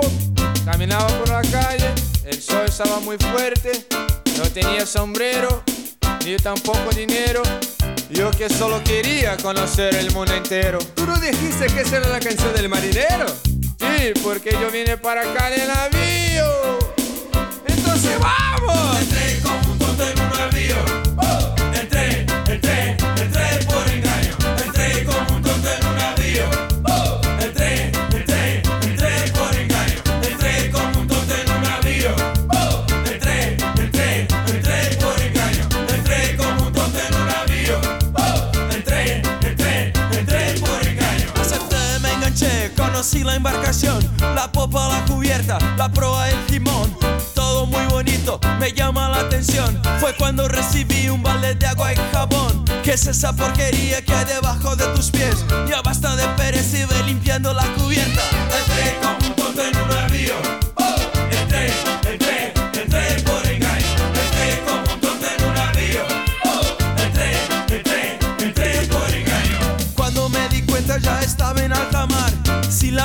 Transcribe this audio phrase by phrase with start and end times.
[0.00, 1.92] tiempo caminaba por la calle,
[2.24, 3.86] el sol estaba muy fuerte,
[4.38, 5.62] no tenía sombrero,
[6.24, 7.42] ni tampoco dinero.
[8.10, 10.78] Yo que solo quería conocer el mundo entero.
[10.94, 13.26] ¿Tú no dijiste que esa era la canción del marinero?
[13.78, 16.78] Sí, porque yo vine para acá en el navío.
[17.66, 18.86] Entonces vamos.
[43.26, 43.98] La embarcación,
[44.34, 46.96] la popa, la cubierta, la proa, el timón.
[47.34, 49.80] Todo muy bonito, me llama la atención.
[49.98, 52.64] Fue cuando recibí un balde de agua y jabón.
[52.84, 55.44] ¿Qué es esa porquería que hay debajo de tus pies?
[55.68, 58.22] Ya basta de perecibe limpiando la cubierta.
[58.60, 60.65] Entré como un tonto en un navío.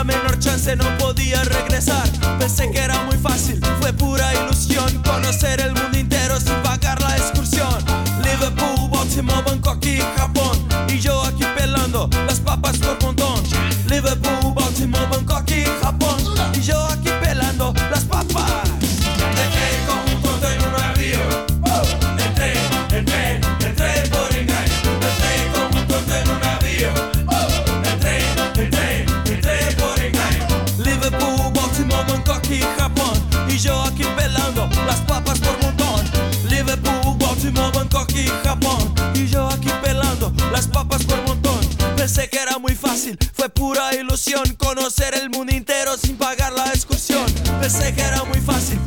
[0.03, 2.07] Menor chance no podía regresar.
[2.39, 5.01] Pensé que era muy fácil, fue pura ilusión.
[5.03, 7.75] Conocer el mundo entero sin pagar la excursión.
[8.23, 10.57] Liverpool, Baltimore, Bangkok y Japón.
[10.87, 12.97] Y yo aquí pelando las papas por
[43.61, 44.43] pura ilusión.
[44.57, 47.25] Conocer el mundo entero sin pagar la excursión.
[47.61, 48.79] Pensé que era muy fácil,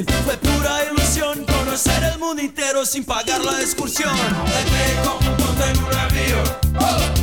[0.00, 1.44] fue pura ilusión.
[1.44, 4.10] Conocer el mundo entero sin pagar la excursión.
[5.04, 5.42] Como un.
[6.80, 7.21] Oh,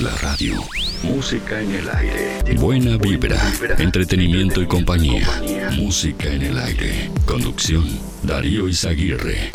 [0.00, 0.54] la radio.
[1.02, 2.54] Música en el aire.
[2.58, 3.38] Buena vibra.
[3.78, 5.28] Entretenimiento y compañía.
[5.76, 7.10] Música en el aire.
[7.26, 7.84] Conducción.
[8.22, 9.52] Darío Izaguirre.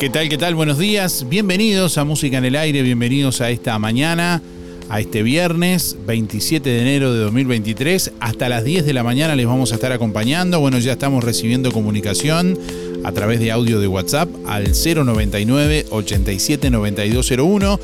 [0.00, 0.28] ¿Qué tal?
[0.28, 0.56] ¿Qué tal?
[0.56, 1.26] Buenos días.
[1.28, 2.82] Bienvenidos a Música en el Aire.
[2.82, 4.42] Bienvenidos a esta mañana,
[4.88, 8.12] a este viernes 27 de enero de 2023.
[8.18, 10.58] Hasta las 10 de la mañana les vamos a estar acompañando.
[10.58, 12.58] Bueno, ya estamos recibiendo comunicación
[13.04, 17.78] a través de audio de WhatsApp al 099 87 9201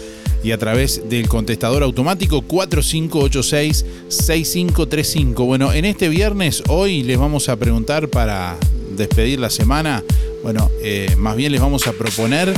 [0.45, 5.45] y a través del contestador automático 4586 6535.
[5.47, 8.57] Bueno, en este viernes hoy les vamos a preguntar para
[8.95, 10.05] despedir la semana.
[10.43, 12.53] Bueno, eh, más bien les vamos a proponer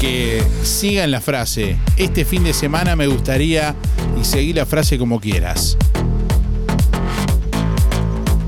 [0.00, 1.76] que sigan la frase.
[1.96, 3.76] Este fin de semana me gustaría
[4.20, 5.78] y seguí la frase como quieras.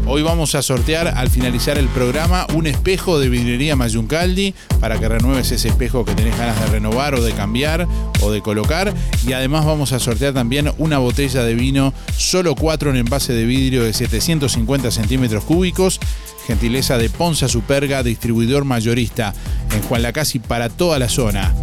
[0.04, 5.08] Hoy vamos a sortear al finalizar el programa un espejo de vidriería Mayuncaldi para que
[5.08, 7.86] renueves ese espejo que tenés ganas de renovar o de cambiar
[8.20, 8.92] o de colocar.
[9.26, 13.44] Y además vamos a sortear también una botella de vino, solo cuatro en envase de
[13.44, 16.00] vidrio de 750 centímetros cúbicos.
[16.48, 19.32] Gentileza de Ponza Superga, distribuidor mayorista
[19.72, 21.54] en Juan Lacasi para toda la zona.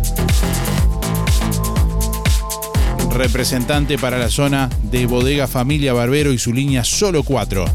[3.11, 7.65] representante para la zona de Bodega Familia Barbero y su línea Solo 4.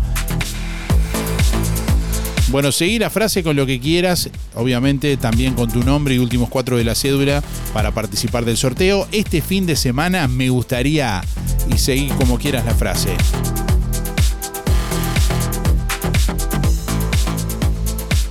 [2.54, 6.48] Bueno, seguí la frase con lo que quieras, obviamente también con tu nombre y últimos
[6.48, 7.42] cuatro de la cédula
[7.72, 9.08] para participar del sorteo.
[9.10, 11.20] Este fin de semana me gustaría,
[11.68, 13.16] y seguí como quieras la frase.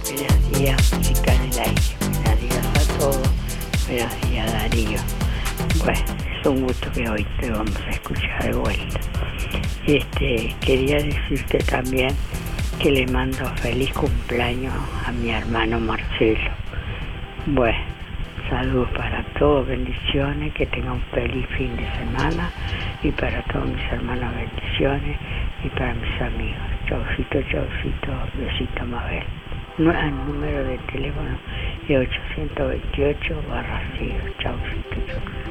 [0.05, 1.81] Buenos días, música en el aire.
[2.39, 3.29] Días a todos.
[3.89, 4.99] Días, Darío.
[5.83, 6.15] Bueno,
[6.45, 9.01] un gusto que hoy te vamos a escuchar de vuelta.
[9.85, 12.15] Este, quería decirte también
[12.83, 14.73] que le mando feliz cumpleaños
[15.07, 16.51] a mi hermano Marcelo.
[17.45, 17.77] Bueno,
[18.49, 22.51] saludos para todos, bendiciones, que tengan un feliz fin de semana
[23.01, 25.17] y para todos mis hermanos bendiciones
[25.63, 26.59] y para mis amigos.
[26.89, 29.23] Chaucito, chaucito, besito Mabel.
[29.77, 31.37] El número de teléfono
[31.87, 34.13] es 828 barra 0.
[34.39, 35.42] Chaucito, chaucito.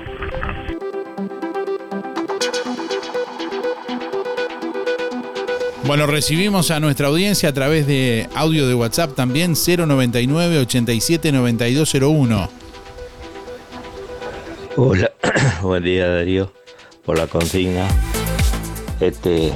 [5.92, 12.50] Bueno, recibimos a nuestra audiencia a través de audio de WhatsApp también 099 87 9201.
[14.76, 15.12] Hola,
[15.60, 16.50] buen día Darío,
[17.04, 17.86] por la consigna.
[19.00, 19.52] Este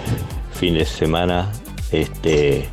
[0.53, 1.51] fin de semana
[1.91, 2.69] este,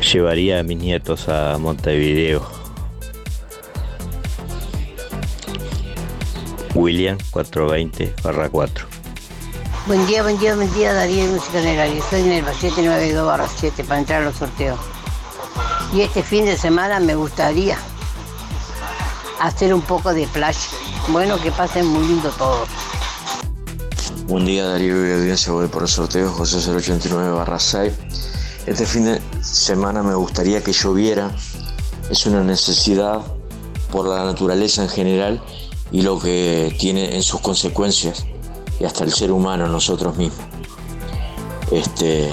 [0.00, 2.44] llevaría a mis nietos a Montevideo.
[6.74, 8.93] William 420 barra 4.
[9.86, 11.98] Buen día, buen día, buen día, Darío y Música Aire.
[11.98, 14.80] Estoy en el 792 barra 7 para entrar a los sorteos.
[15.92, 17.76] Y este fin de semana me gustaría
[19.40, 20.58] hacer un poco de playa.
[21.08, 22.64] Bueno, que pasen muy lindo todo.
[24.26, 27.92] Buen día Darío y audiencia, voy por el sorteo José 089 barra 6.
[28.64, 31.30] Este fin de semana me gustaría que lloviera,
[32.08, 33.20] es una necesidad
[33.92, 35.42] por la naturaleza en general
[35.92, 38.24] y lo que tiene en sus consecuencias
[38.80, 40.46] y hasta el ser humano, nosotros mismos.
[41.70, 42.30] Este,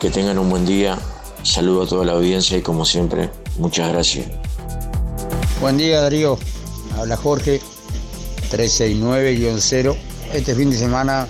[0.00, 0.98] que tengan un buen día,
[1.42, 4.26] saludo a toda la audiencia y como siempre, muchas gracias.
[5.60, 6.38] Buen día Darío,
[6.96, 7.60] habla Jorge
[8.50, 9.96] 369-0.
[10.32, 11.26] Este fin de semana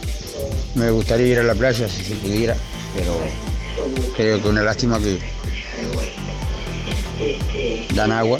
[0.75, 2.56] me gustaría ir a la playa si se pudiera,
[2.94, 3.12] pero
[4.17, 5.19] creo que una lástima que
[7.94, 8.38] dan agua.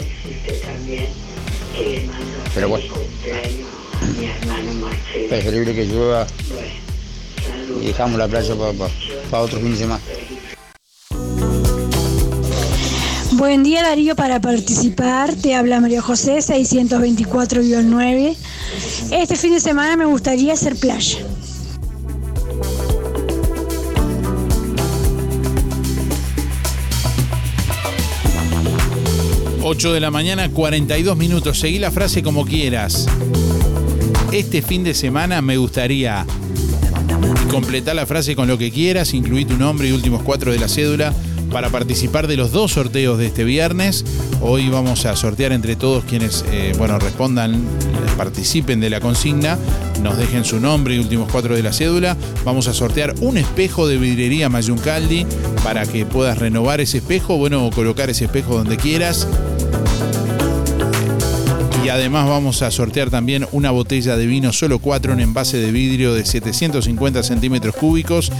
[2.53, 2.85] Pero bueno,
[5.29, 6.27] preferible que llueva
[7.81, 8.53] y dejamos la playa
[9.29, 10.01] para otro fin de semana.
[13.33, 18.35] Buen día Darío para participar, te habla María José 624-9.
[19.11, 21.19] Este fin de semana me gustaría hacer playa.
[29.69, 31.59] 8 de la mañana, 42 minutos.
[31.59, 33.05] Seguí la frase como quieras.
[34.31, 36.25] Este fin de semana me gustaría
[37.49, 40.67] completar la frase con lo que quieras, incluir tu nombre y últimos cuatro de la
[40.67, 41.13] cédula
[41.51, 44.05] para participar de los dos sorteos de este viernes.
[44.41, 47.63] Hoy vamos a sortear entre todos quienes, eh, bueno, respondan,
[48.17, 49.57] participen de la consigna,
[50.03, 52.17] nos dejen su nombre y últimos cuatro de la cédula.
[52.43, 55.25] Vamos a sortear un espejo de vidrería Mayuncaldi
[55.63, 59.27] para que puedas renovar ese espejo, bueno, o colocar ese espejo donde quieras.
[61.83, 65.71] Y además vamos a sortear también una botella de vino solo 4 en envase de
[65.71, 68.31] vidrio de 750 centímetros cúbicos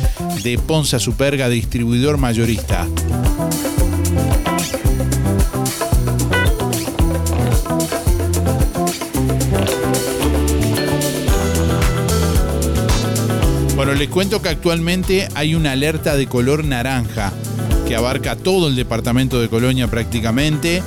[0.44, 2.88] de Ponza Superga, distribuidor mayorista.
[13.76, 17.32] Bueno, les cuento que actualmente hay una alerta de color naranja
[17.88, 20.82] que abarca todo el departamento de Colonia prácticamente.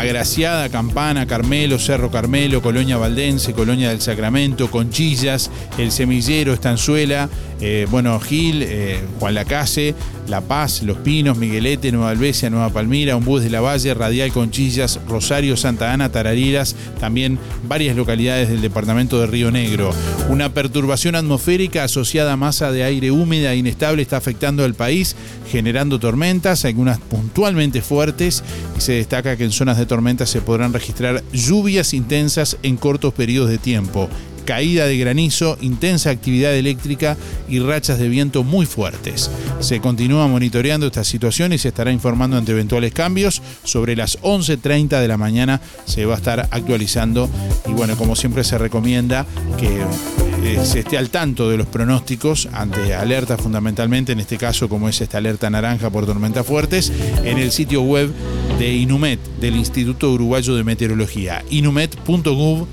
[0.00, 7.28] Agraciada, Campana, Carmelo, Cerro Carmelo, Colonia Valdense, Colonia del Sacramento, Conchillas, El Semillero, Estanzuela,
[7.60, 9.94] eh, bueno, Gil, eh, Juan Lacase,
[10.30, 15.00] La Paz, Los Pinos, Miguelete, Nueva Albesia, Nueva Palmira, Umbúes de la Valle, Radial Conchillas,
[15.08, 19.92] Rosario, Santa Ana, Tarariras, también varias localidades del departamento de Río Negro.
[20.28, 25.16] Una perturbación atmosférica asociada a masa de aire húmeda e inestable está afectando al país,
[25.50, 28.44] generando tormentas, algunas puntualmente fuertes,
[28.78, 33.12] y se destaca que en zonas de tormenta se podrán registrar lluvias intensas en cortos
[33.14, 34.08] periodos de tiempo,
[34.40, 37.16] caída de granizo, intensa actividad eléctrica
[37.48, 39.30] y rachas de viento muy fuertes.
[39.60, 43.42] Se continúa monitoreando esta situación y se estará informando ante eventuales cambios.
[43.64, 47.28] Sobre las 11.30 de la mañana se va a estar actualizando
[47.66, 49.26] y bueno, como siempre se recomienda
[49.58, 49.80] que
[50.42, 54.88] eh, se esté al tanto de los pronósticos ante alertas fundamentalmente, en este caso como
[54.88, 56.90] es esta alerta naranja por tormentas fuertes,
[57.24, 58.10] en el sitio web
[58.60, 62.68] de INUMET, del Instituto Uruguayo de Meteorología, inumet.gov.uy.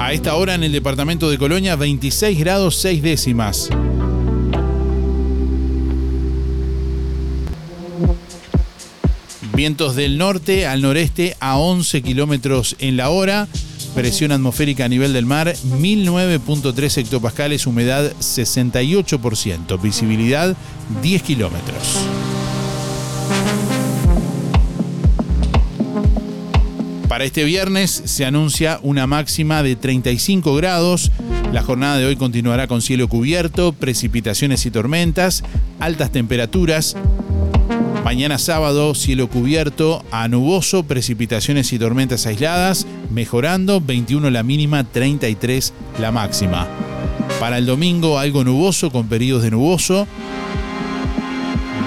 [0.00, 3.70] A esta hora en el departamento de Colonia, 26 grados 6 décimas.
[9.54, 13.46] Vientos del norte al noreste a 11 kilómetros en la hora.
[13.98, 20.56] Presión atmosférica a nivel del mar 1009.3 hectopascales, humedad 68%, visibilidad
[21.02, 21.98] 10 kilómetros.
[27.08, 31.10] Para este viernes se anuncia una máxima de 35 grados.
[31.52, 35.42] La jornada de hoy continuará con cielo cubierto, precipitaciones y tormentas,
[35.80, 36.94] altas temperaturas.
[38.04, 45.72] Mañana sábado, cielo cubierto a nuboso, precipitaciones y tormentas aisladas, mejorando 21 la mínima, 33
[46.00, 46.66] la máxima.
[47.40, 50.06] Para el domingo, algo nuboso con periodos de nuboso,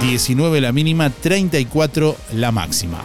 [0.02, 3.02] 19 la mínima, 34 la máxima.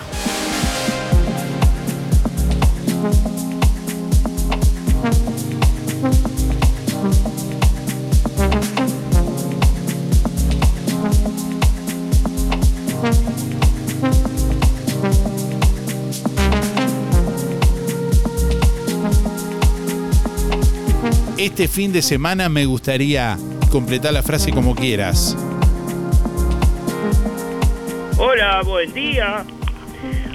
[21.58, 23.38] Este fin de semana me gustaría
[23.70, 25.34] completar la frase como quieras.
[28.18, 29.42] Hola, buen día.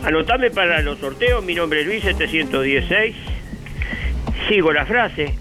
[0.03, 3.15] Anotame para los sorteos, mi nombre es Luis 716.
[4.49, 5.35] Sigo la frase.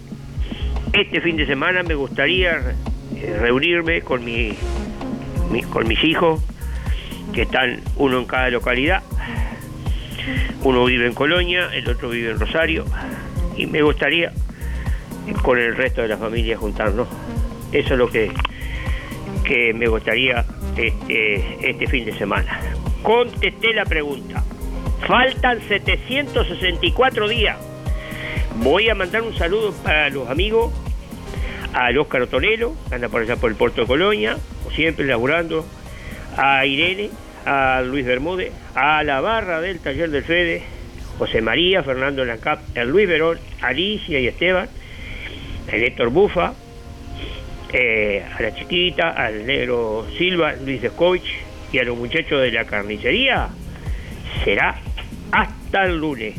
[0.93, 2.61] Este fin de semana me gustaría
[3.17, 4.53] eh, reunirme con, mi,
[5.71, 6.43] con mis hijos,
[7.33, 9.03] que están uno en cada localidad.
[10.63, 12.85] Uno vive en Colonia, el otro vive en Rosario.
[13.57, 14.31] Y me gustaría
[15.43, 17.09] con el resto de la familia juntarnos.
[17.73, 18.33] Eso es lo que,
[19.45, 20.45] que me gustaría
[20.77, 22.61] este, este fin de semana.
[23.03, 24.43] Contesté la pregunta.
[25.07, 27.57] Faltan 764 días.
[28.57, 30.73] Voy a mandar un saludo para los amigos,
[31.73, 34.37] al Óscar Otonelo, que anda por allá por el puerto de Colonia,
[34.75, 35.65] siempre laburando,
[36.37, 37.11] a Irene,
[37.47, 40.63] a Luis Bermúdez, a la barra del taller del Fede,
[41.19, 44.69] José María, Fernando Lancap, a Luis Verón, Alicia y Esteban,
[45.73, 46.53] a Héctor Bufa,
[47.73, 51.31] eh, a la chiquita, al negro Silva, Luis Descovich
[51.73, 53.49] y a los muchachos de la carnicería.
[54.45, 54.77] Será
[55.31, 56.35] hasta el lunes.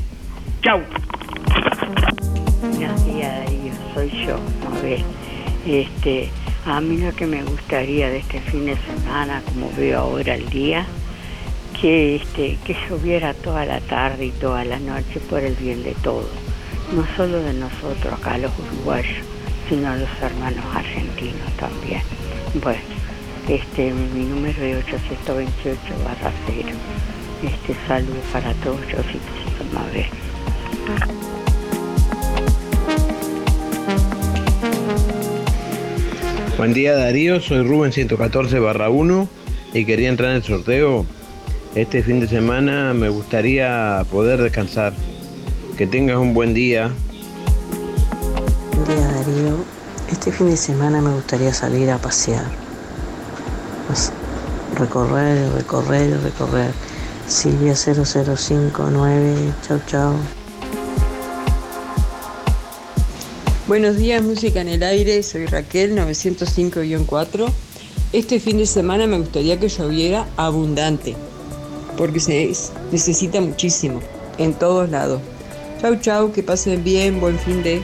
[0.62, 0.82] Chau.
[2.62, 3.74] Buenos días, Darío.
[3.94, 5.04] Soy yo, Mabel.
[5.66, 6.30] Este,
[6.66, 10.50] a mí lo que me gustaría de este fin de semana, como veo ahora el
[10.50, 10.86] día,
[11.80, 15.94] que este, que lloviera toda la tarde y toda la noche por el bien de
[16.04, 16.30] todos.
[16.94, 19.24] No solo de nosotros acá los uruguayos,
[19.70, 22.02] sino los hermanos argentinos también.
[22.62, 22.82] Bueno,
[23.48, 26.68] este, mi número es 828 barra 0.
[27.44, 29.22] Este saludo para todos, yo soy
[29.74, 30.06] Mabel.
[36.58, 39.30] Buen día Darío, soy Rubén 114 barra 1
[39.74, 41.06] y quería entrar en el sorteo.
[41.74, 44.92] Este fin de semana me gustaría poder descansar.
[45.82, 46.92] Que tengas un buen día.
[48.76, 49.56] Buen día Darío.
[50.12, 52.46] Este fin de semana me gustaría salir a pasear.
[53.88, 54.12] Pues,
[54.78, 56.72] recorrer, recorrer, recorrer.
[57.28, 60.14] Silvia 0059, chau chau.
[63.68, 65.24] Buenos días, música en el aire.
[65.24, 67.48] Soy Raquel 905-4.
[68.14, 71.16] Este fin de semana me gustaría que lloviera abundante,
[71.98, 72.54] porque se
[72.92, 74.00] necesita muchísimo
[74.38, 75.22] en todos lados.
[75.82, 77.82] Chau, chau, que pasen bien, buen fin de.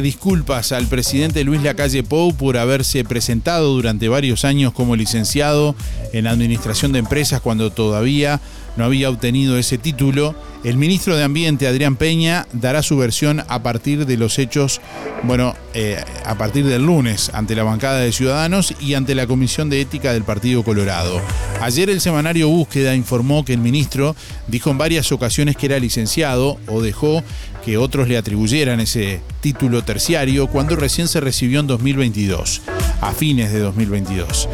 [0.00, 5.74] Disculpas al presidente Luis Lacalle Pou por haberse presentado durante varios años como licenciado
[6.12, 8.40] en Administración de Empresas cuando todavía
[8.80, 10.34] no había obtenido ese título,
[10.64, 14.80] el ministro de Ambiente, Adrián Peña, dará su versión a partir de los hechos,
[15.22, 19.68] bueno, eh, a partir del lunes, ante la bancada de Ciudadanos y ante la Comisión
[19.68, 21.20] de Ética del Partido Colorado.
[21.60, 26.56] Ayer el semanario Búsqueda informó que el ministro dijo en varias ocasiones que era licenciado
[26.66, 27.22] o dejó
[27.62, 32.62] que otros le atribuyeran ese título terciario cuando recién se recibió en 2022,
[33.02, 34.48] a fines de 2022.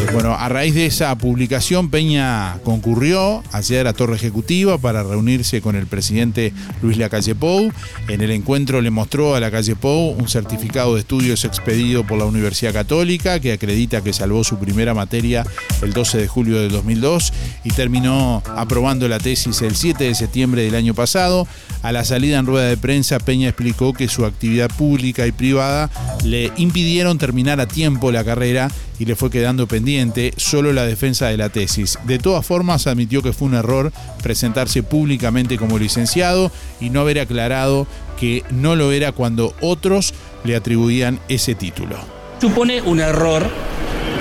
[0.00, 5.60] Eh, bueno, a raíz de esa publicación, Peña concurrió ayer a Torre Ejecutiva para reunirse
[5.60, 7.70] con el presidente Luis Lacalle Pou.
[8.08, 12.24] En el encuentro le mostró a Lacalle Pou un certificado de estudios expedido por la
[12.24, 15.44] Universidad Católica que acredita que salvó su primera materia
[15.82, 17.32] el 12 de julio del 2002
[17.64, 21.46] y terminó aprobando la tesis el 7 de septiembre del año pasado.
[21.82, 25.90] A la salida en rueda de prensa, Peña explicó que su actividad pública y privada
[26.24, 31.28] le impidieron terminar a tiempo la carrera y le fue quedando pendiente solo la defensa
[31.28, 31.98] de la tesis.
[32.04, 33.92] De todas formas, admitió que fue un error
[34.22, 37.86] presentarse públicamente como licenciado y no haber aclarado
[38.18, 40.12] que no lo era cuando otros
[40.44, 41.96] le atribuían ese título.
[42.40, 43.48] Supone un error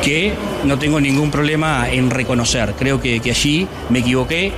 [0.02, 0.32] que
[0.64, 2.74] no tengo ningún problema en reconocer.
[2.80, 4.54] Creo que, allí me equivoqué.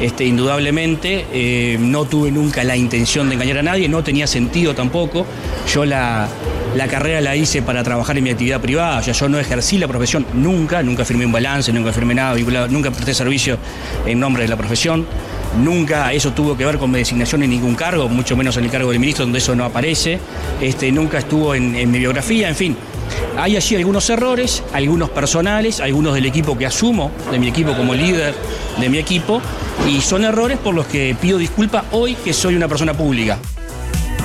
[0.00, 4.74] Este, indudablemente, eh, no tuve nunca la intención de engañar a nadie, no tenía sentido
[4.74, 5.24] tampoco.
[5.72, 6.28] Yo la,
[6.76, 9.78] la carrera la hice para trabajar en mi actividad privada, o sea, yo no ejercí
[9.78, 13.56] la profesión nunca, nunca firmé un balance, nunca firmé nada vinculado, nunca presté servicio
[14.04, 15.06] en nombre de la profesión.
[15.62, 18.70] Nunca eso tuvo que ver con mi designación en ningún cargo, mucho menos en el
[18.72, 20.18] cargo de ministro, donde eso no aparece.
[20.60, 22.76] Este, nunca estuvo en, en mi biografía, en fin.
[23.36, 27.94] Hay allí algunos errores, algunos personales, algunos del equipo que asumo, de mi equipo como
[27.94, 28.34] líder
[28.78, 29.40] de mi equipo,
[29.88, 33.38] y son errores por los que pido disculpas hoy que soy una persona pública.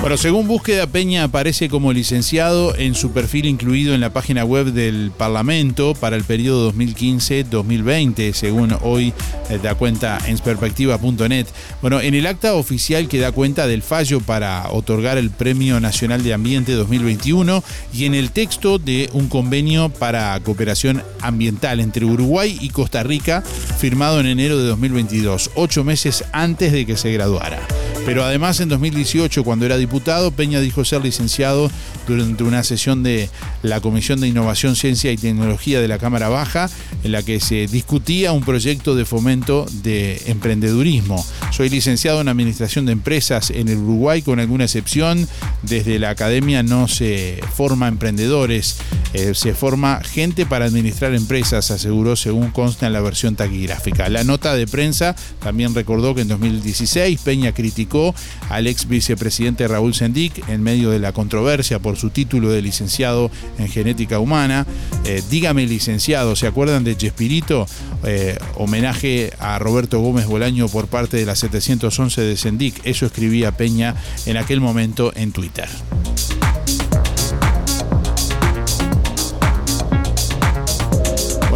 [0.00, 4.72] Bueno, según búsqueda, Peña aparece como licenciado en su perfil incluido en la página web
[4.72, 9.12] del Parlamento para el periodo 2015-2020, según hoy
[9.50, 11.46] eh, da cuenta en perspectiva.net.
[11.82, 16.22] Bueno, en el acta oficial que da cuenta del fallo para otorgar el Premio Nacional
[16.22, 22.56] de Ambiente 2021 y en el texto de un convenio para cooperación ambiental entre Uruguay
[22.58, 27.60] y Costa Rica, firmado en enero de 2022, ocho meses antes de que se graduara.
[28.06, 29.89] Pero además en 2018, cuando era diputado,
[30.36, 31.70] Peña dijo ser licenciado
[32.06, 33.28] durante una sesión de
[33.62, 36.70] la Comisión de Innovación, Ciencia y Tecnología de la Cámara Baja,
[37.04, 41.24] en la que se discutía un proyecto de fomento de emprendedurismo.
[41.50, 45.28] Soy licenciado en Administración de Empresas en el Uruguay, con alguna excepción.
[45.62, 48.78] Desde la academia no se forma emprendedores,
[49.12, 54.08] eh, se forma gente para administrar empresas, aseguró según consta en la versión taquigráfica.
[54.08, 58.14] La nota de prensa también recordó que en 2016 Peña criticó
[58.48, 63.30] al ex vicepresidente Raúl Sendic en medio de la controversia por su título de licenciado
[63.58, 64.66] en genética humana.
[65.04, 67.66] Eh, dígame licenciado, ¿se acuerdan de Chespirito?
[68.04, 72.80] Eh, homenaje a Roberto Gómez Bolaño por parte de la 711 de Sendic.
[72.84, 73.94] Eso escribía Peña
[74.26, 75.68] en aquel momento en Twitter.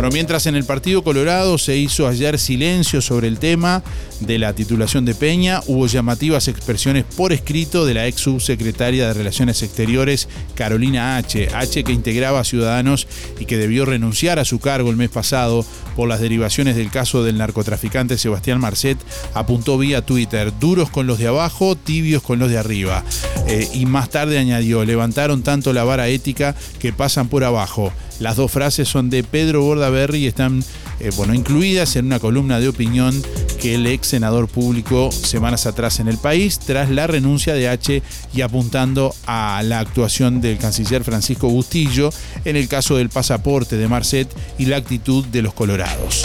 [0.04, 3.82] Bueno, mientras en el Partido Colorado se hizo ayer silencio sobre el tema
[4.20, 9.14] de la titulación de Peña, hubo llamativas expresiones por escrito de la ex subsecretaria de
[9.14, 11.48] Relaciones Exteriores, Carolina H.
[11.54, 13.08] H que integraba a Ciudadanos
[13.40, 15.64] y que debió renunciar a su cargo el mes pasado
[15.96, 18.98] por las derivaciones del caso del narcotraficante Sebastián Marcet,
[19.32, 23.02] apuntó vía Twitter, duros con los de abajo, tibios con los de arriba.
[23.46, 27.90] Eh, y más tarde añadió, levantaron tanto la vara ética que pasan por abajo.
[28.20, 30.62] Las dos frases son de Pedro Bordaberry y están
[31.00, 33.20] eh, bueno, incluidas en una columna de opinión
[33.60, 38.02] que el ex senador publicó semanas atrás en el país tras la renuncia de H
[38.32, 42.10] y apuntando a la actuación del canciller Francisco Bustillo
[42.44, 46.24] en el caso del pasaporte de Marcet y la actitud de los colorados.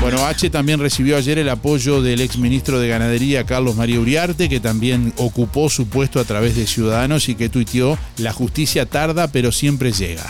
[0.00, 4.58] Bueno, H también recibió ayer el apoyo del exministro de Ganadería, Carlos María Uriarte, que
[4.58, 9.52] también ocupó su puesto a través de Ciudadanos y que tuiteó, la justicia tarda pero
[9.52, 10.24] siempre llega.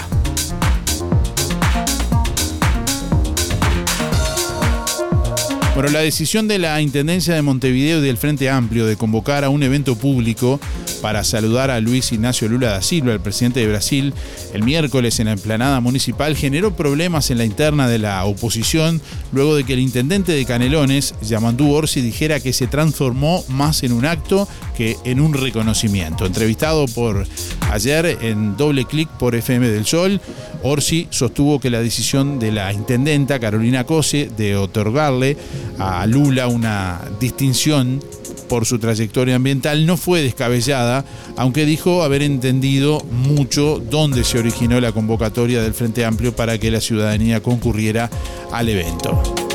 [5.74, 9.50] Bueno, la decisión de la Intendencia de Montevideo y del Frente Amplio de convocar a
[9.50, 10.58] un evento público
[11.00, 14.12] para saludar a Luis Ignacio Lula da Silva, el presidente de Brasil,
[14.52, 19.00] el miércoles en la emplanada municipal generó problemas en la interna de la oposición
[19.32, 23.92] luego de que el intendente de Canelones, Yamandú Orsi, dijera que se transformó más en
[23.92, 26.26] un acto que en un reconocimiento.
[26.26, 27.26] Entrevistado por
[27.70, 30.20] ayer en doble clic por FM del Sol,
[30.62, 35.36] Orsi sostuvo que la decisión de la intendenta Carolina Cose de otorgarle
[35.78, 38.00] a Lula una distinción
[38.48, 41.04] por su trayectoria ambiental no fue descabellada,
[41.36, 46.70] aunque dijo haber entendido mucho dónde se originó la convocatoria del Frente Amplio para que
[46.70, 48.10] la ciudadanía concurriera
[48.50, 49.49] al evento.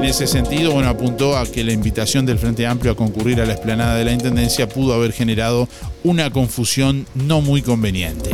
[0.00, 3.44] En ese sentido, bueno, apuntó a que la invitación del Frente Amplio a concurrir a
[3.44, 5.68] la explanada de la Intendencia pudo haber generado
[6.04, 8.30] una confusión no muy conveniente.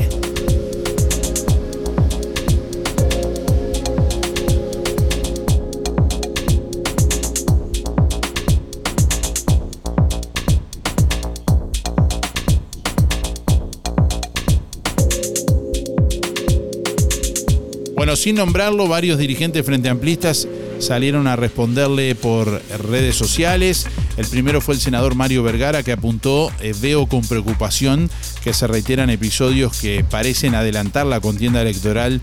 [17.96, 20.46] Bueno, sin nombrarlo, varios dirigentes frente amplistas
[20.78, 23.86] salieron a responderle por redes sociales.
[24.16, 28.10] El primero fue el senador Mario Vergara que apuntó, eh, veo con preocupación
[28.42, 32.20] que se reiteran episodios que parecen adelantar la contienda electoral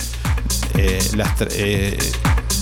[0.77, 0.99] eh,
[1.51, 1.97] eh,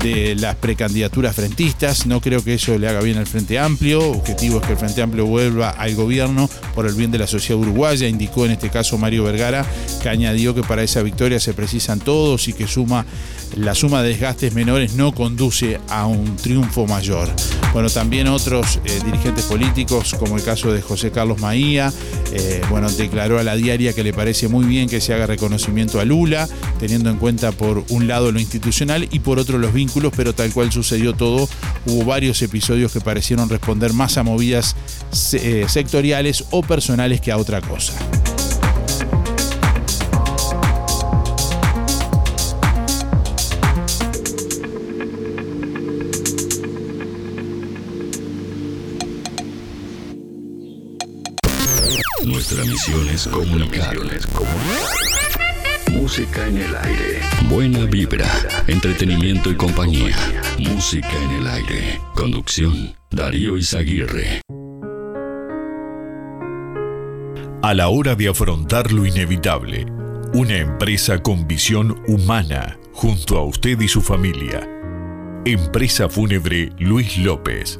[0.03, 2.05] de las precandidaturas frentistas.
[2.05, 3.99] No creo que eso le haga bien al Frente Amplio.
[4.11, 7.61] Objetivo es que el Frente Amplio vuelva al gobierno por el bien de la sociedad
[7.61, 9.65] uruguaya, indicó en este caso Mario Vergara,
[10.01, 13.05] que añadió que para esa victoria se precisan todos y que suma
[13.55, 17.29] la suma de desgastes menores no conduce a un triunfo mayor.
[17.73, 21.91] Bueno, también otros eh, dirigentes políticos, como el caso de José Carlos Maía,
[22.33, 25.99] eh, bueno, declaró a la diaria que le parece muy bien que se haga reconocimiento
[25.99, 26.47] a Lula,
[26.79, 30.53] teniendo en cuenta por un lado lo institucional y por otro los vínculos, pero tal
[30.53, 31.49] cual sucedió todo,
[31.85, 34.75] hubo varios episodios que parecieron responder más a movidas
[35.33, 37.93] eh, sectoriales o personales que a otra cosa.
[52.23, 53.95] Nuestra misión es comunicar.
[56.01, 57.19] Música en el aire.
[57.47, 58.25] Buena vibra,
[58.65, 60.17] entretenimiento y compañía.
[60.57, 62.01] Música en el aire.
[62.15, 64.41] Conducción, Darío Izaguirre.
[67.61, 69.85] A la hora de afrontar lo inevitable,
[70.33, 74.67] una empresa con visión humana junto a usted y su familia.
[75.45, 77.79] Empresa Fúnebre Luis López.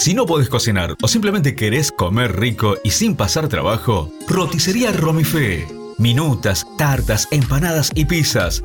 [0.00, 5.68] Si no podés cocinar o simplemente querés comer rico y sin pasar trabajo, Roticería Romifé.
[5.98, 8.64] Minutas, tartas, empanadas y pizzas.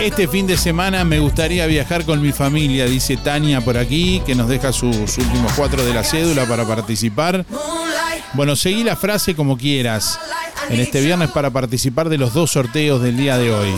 [0.00, 4.34] Este fin de semana me gustaría viajar con mi familia, dice Tania por aquí, que
[4.34, 7.44] nos deja sus últimos cuatro de la cédula para participar.
[8.32, 10.18] Bueno, seguí la frase como quieras.
[10.70, 13.74] En este viernes para participar de los dos sorteos del día de hoy.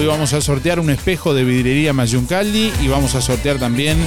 [0.00, 3.98] Hoy vamos a sortear un espejo de vidriería Mayuncaldi y vamos a sortear también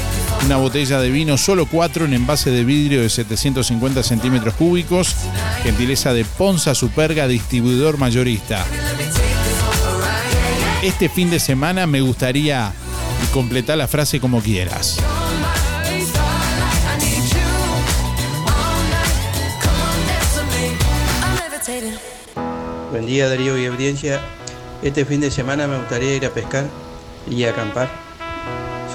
[0.43, 5.15] una botella de vino solo 4 en envase de vidrio de 750 centímetros cúbicos,
[5.61, 8.65] gentileza de Ponza Superga, distribuidor mayorista.
[10.81, 12.73] Este fin de semana me gustaría
[13.31, 14.97] completar la frase como quieras.
[22.89, 24.21] Buen día Darío y audiencia.
[24.83, 26.65] Este fin de semana me gustaría ir a pescar
[27.29, 27.89] y acampar.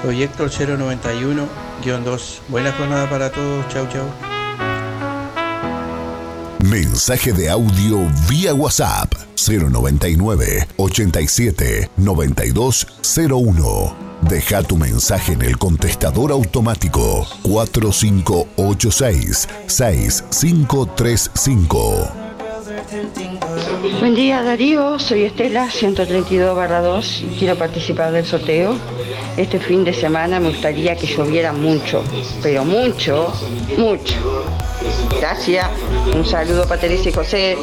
[0.01, 1.47] Soy Héctor 091-2.
[2.47, 3.67] Buena jornada para todos.
[3.69, 4.05] Chau, chau.
[6.63, 13.95] Mensaje de audio vía WhatsApp 099 87 9201.
[14.21, 22.29] Deja tu mensaje en el contestador automático 4586 6535.
[23.81, 28.75] Buen día Darío, soy Estela 132 2 y quiero participar del sorteo.
[29.37, 32.03] Este fin de semana me gustaría que lloviera mucho,
[32.43, 33.33] pero mucho,
[33.77, 34.15] mucho.
[35.21, 35.65] Gracias,
[36.13, 37.57] un saludo para Teresa y José.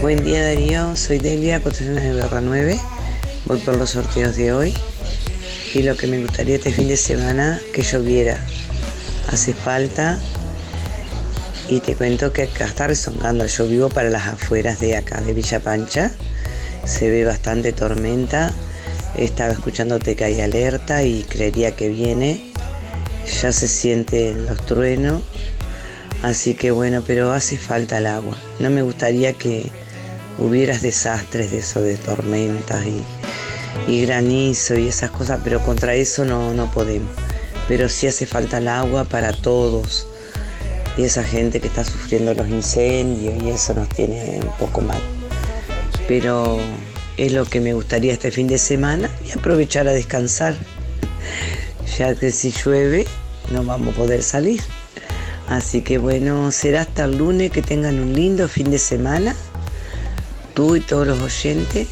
[0.00, 2.80] Buen día Darío, soy Delia, cotizaciones de Barra 9.
[3.44, 4.74] Voy por los sorteos de hoy
[5.72, 8.44] y lo que me gustaría este fin de semana que lloviera.
[9.30, 10.18] Hace falta
[11.68, 13.46] y te cuento que acá está rezongando.
[13.46, 16.10] Yo vivo para las afueras de acá, de Villa Pancha.
[16.84, 18.52] Se ve bastante tormenta.
[19.16, 22.52] Estaba escuchándote que hay alerta y creería que viene.
[23.42, 25.22] Ya se sienten los truenos.
[26.22, 28.36] Así que bueno, pero hace falta el agua.
[28.60, 29.70] No me gustaría que
[30.38, 33.04] hubieras desastres de eso, de tormentas y,
[33.92, 37.10] y granizo y esas cosas, pero contra eso no, no podemos.
[37.68, 40.06] Pero sí hace falta el agua para todos
[40.98, 45.00] y esa gente que está sufriendo los incendios y eso nos tiene un poco mal.
[46.08, 46.58] Pero
[47.16, 50.56] es lo que me gustaría este fin de semana y aprovechar a descansar,
[51.98, 53.06] ya que si llueve
[53.52, 54.60] no vamos a poder salir.
[55.48, 59.36] Así que bueno, será hasta el lunes que tengan un lindo fin de semana,
[60.52, 61.86] tú y todos los oyentes,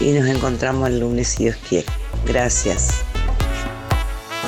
[0.00, 1.86] y nos encontramos el lunes si Dios quiere.
[2.26, 2.88] Gracias.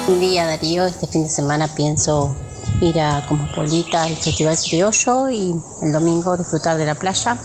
[0.09, 2.37] Un día Darío, este fin de semana pienso
[2.81, 7.37] ir a Cosmopolita al Festival Criollo y el domingo disfrutar de la playa.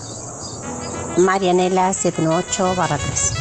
[1.18, 3.34] Marianela 798 barra 3.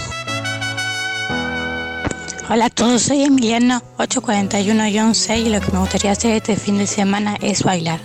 [2.49, 6.87] Hola a todos, soy Emiliano 841-6 y lo que me gustaría hacer este fin de
[6.87, 8.01] semana es bailar.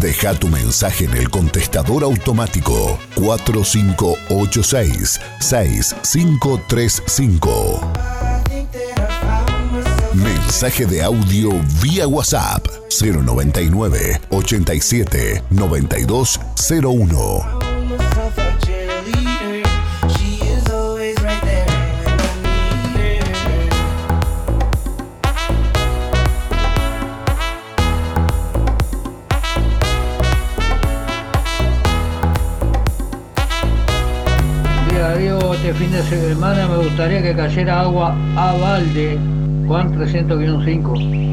[0.00, 7.80] Deja tu mensaje en el contestador automático 4586 6535.
[10.14, 11.50] Mensaje de audio
[11.82, 12.64] vía WhatsApp
[13.00, 17.57] 099 87 9201.
[35.68, 39.18] Este fin de semana me gustaría que cayera agua a balde.
[39.66, 41.28] Juan 300-5.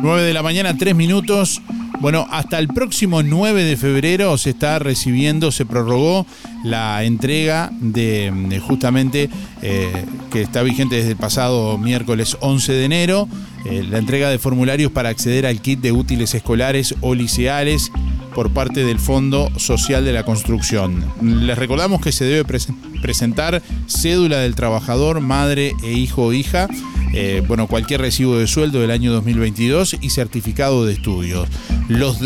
[0.00, 1.60] 9 de la mañana, 3 minutos.
[1.98, 6.24] Bueno, hasta el próximo 9 de febrero se está recibiendo, se prorrogó
[6.62, 9.28] la entrega de, justamente
[9.62, 13.28] eh, que está vigente desde el pasado miércoles 11 de enero,
[13.64, 17.90] eh, la entrega de formularios para acceder al kit de útiles escolares o liceales
[18.34, 21.04] por parte del Fondo Social de la Construcción.
[21.22, 26.66] Les recordamos que se debe presen- presentar cédula del trabajador, madre e hijo o hija,
[27.12, 31.48] eh, bueno, cualquier recibo de sueldo del año 2022 y certificado de estudios.
[31.88, 32.18] Los,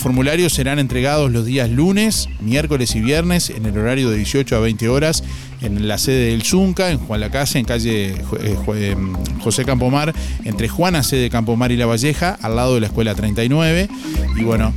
[0.00, 4.60] formularios serán entregados los días lunes, miércoles y viernes en el horario de 18 a
[4.60, 5.22] 20 horas
[5.60, 8.96] en la sede del Zunca, en Juan Lacase, en calle eh, eh,
[9.40, 10.14] José Campomar,
[10.44, 13.88] entre Juana, sede de Campomar y La Valleja, al lado de la Escuela 39.
[14.36, 14.72] Y bueno,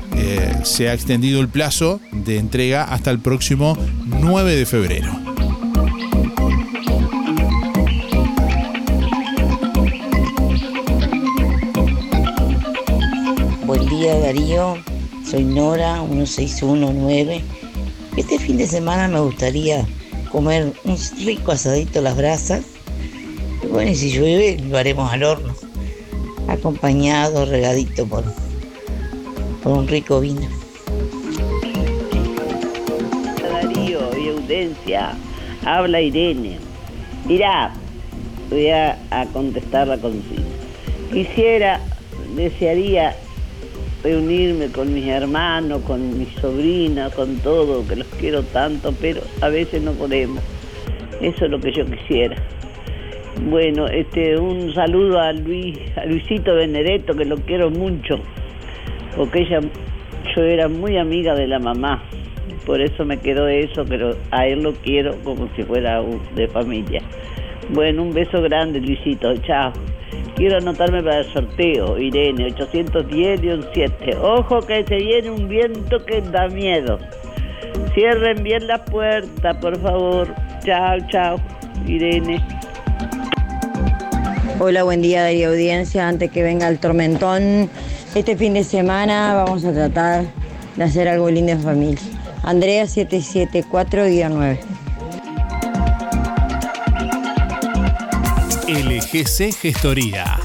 [0.63, 5.34] se ha extendido el plazo de entrega hasta el próximo 9 de febrero.
[14.25, 14.75] Darío,
[15.23, 17.43] soy Nora 1619.
[18.17, 19.85] Este fin de semana me gustaría
[20.31, 22.65] comer un rico asadito a las brasas.
[23.69, 25.53] Bueno, y si llueve, lo haremos al horno,
[26.47, 28.23] acompañado, regadito por,
[29.61, 30.49] por un rico vino.
[33.43, 35.13] Darío y Audencia,
[35.63, 36.57] habla Irene.
[37.27, 37.75] Mirá,
[38.49, 40.45] voy a, a contestar la consigna.
[41.13, 41.79] Quisiera,
[42.35, 43.15] desearía
[44.03, 49.49] reunirme con mis hermanos, con mis sobrinas, con todo, que los quiero tanto, pero a
[49.49, 50.43] veces no podemos.
[51.21, 52.36] Eso es lo que yo quisiera.
[53.49, 58.19] Bueno, este, un saludo a Luis, a Luisito Benedetto, que lo quiero mucho,
[59.15, 59.60] porque ella,
[60.36, 62.01] yo era muy amiga de la mamá,
[62.65, 66.01] por eso me quedó eso, pero a él lo quiero como si fuera
[66.36, 67.01] de familia.
[67.69, 69.73] Bueno, un beso grande, Luisito, chao.
[70.35, 74.17] Quiero anotarme para el sorteo, Irene, 810-7.
[74.21, 76.99] Ojo que se viene un viento que da miedo.
[77.93, 80.35] Cierren bien la puerta, por favor.
[80.65, 81.37] Chao, chao,
[81.87, 82.45] Irene.
[84.59, 86.07] Hola, buen día Darío Audiencia.
[86.07, 87.69] Antes que venga el tormentón,
[88.13, 90.25] este fin de semana vamos a tratar
[90.75, 92.01] de hacer algo lindo en familia.
[92.43, 94.59] Andrea 774-9.
[98.67, 100.44] LGC Gestoría.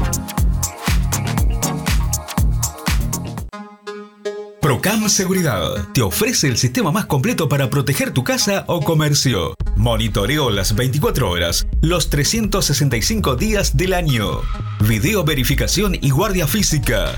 [4.67, 9.53] Procam Seguridad te ofrece el sistema más completo para proteger tu casa o comercio.
[9.77, 14.41] Monitoreo las 24 horas, los 365 días del año.
[14.81, 17.17] Video verificación y guardia física.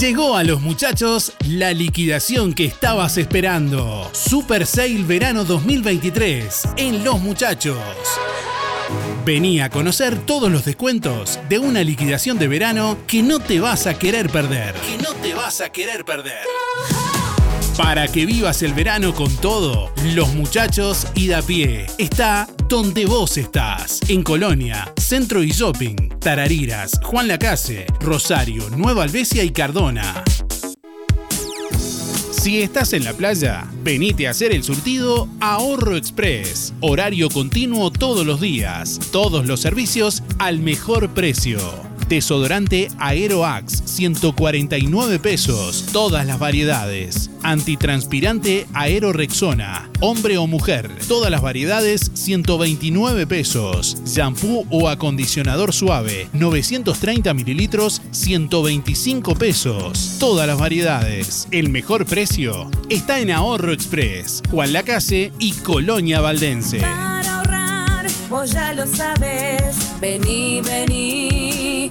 [0.00, 4.10] Llegó a los muchachos la liquidación que estabas esperando.
[4.12, 7.78] Super Sale Verano 2023 en Los Muchachos.
[9.24, 13.86] Vení a conocer todos los descuentos de una liquidación de verano que no te vas
[13.86, 14.74] a querer perder.
[14.74, 16.42] Que no te vas a querer perder.
[17.76, 23.36] Para que vivas el verano con todo, Los Muchachos y da pie está donde vos
[23.36, 23.98] estás.
[24.08, 30.22] En Colonia, Centro y Shopping, Tarariras, Juan Lacase, Rosario, Nueva Albesia y Cardona.
[32.30, 36.74] Si estás en la playa, venite a hacer el surtido Ahorro Express.
[36.80, 39.00] Horario continuo todos los días.
[39.10, 41.58] Todos los servicios al mejor precio.
[42.08, 47.30] Desodorante Aeroax 149 pesos, todas las variedades.
[47.42, 53.96] Antitranspirante Aerorexona, hombre o mujer, todas las variedades 129 pesos.
[54.04, 60.16] Shampoo o acondicionador suave 930 mililitros 125 pesos.
[60.18, 61.48] Todas las variedades.
[61.50, 66.80] El mejor precio está en Ahorro Express, Juan Lacase y Colonia Valdense.
[66.80, 69.76] Para ahorrar, vos ya lo sabes.
[70.00, 71.90] Vení, vení,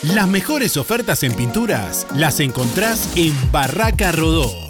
[0.04, 4.69] Las mejores ofertas en pinturas las encontrás en Barraca Rodó.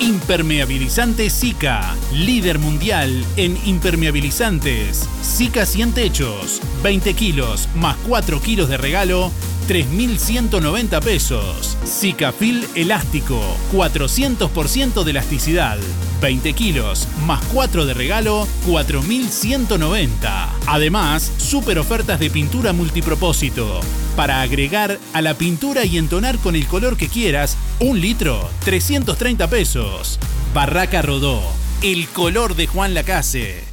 [0.00, 5.08] Impermeabilizante Zika, líder mundial en impermeabilizantes.
[5.24, 9.32] Zika 100 techos, 20 kilos más 4 kilos de regalo,
[9.68, 11.76] 3.190 pesos.
[11.84, 13.38] Zicafil elástico,
[13.70, 15.76] 400% de elasticidad,
[16.22, 20.48] 20 kilos más 4 de regalo, 4.190.
[20.66, 23.80] Además, super ofertas de pintura multipropósito.
[24.16, 29.50] Para agregar a la pintura y entonar con el color que quieras, un litro, 330
[29.50, 30.18] pesos.
[30.54, 31.42] Barraca Rodó,
[31.82, 33.67] el color de Juan Lacase.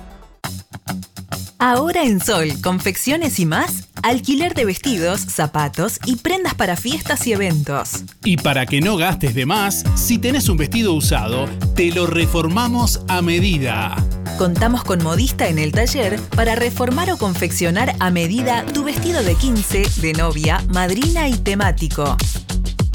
[1.64, 7.34] Ahora en Sol, confecciones y más, alquiler de vestidos, zapatos y prendas para fiestas y
[7.34, 8.04] eventos.
[8.24, 13.02] Y para que no gastes de más, si tenés un vestido usado, te lo reformamos
[13.08, 13.96] a medida.
[14.42, 19.36] Contamos con modista en el taller para reformar o confeccionar a medida tu vestido de
[19.36, 22.18] 15, de novia, madrina y temático.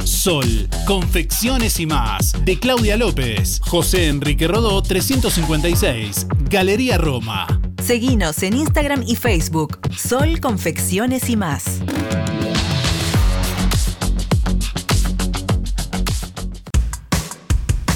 [0.02, 7.46] Sol, confecciones y más, de Claudia López, José Enrique Rodó 356, Galería Roma.
[7.80, 9.78] Seguinos en Instagram y Facebook.
[9.96, 11.80] Sol Confecciones y más.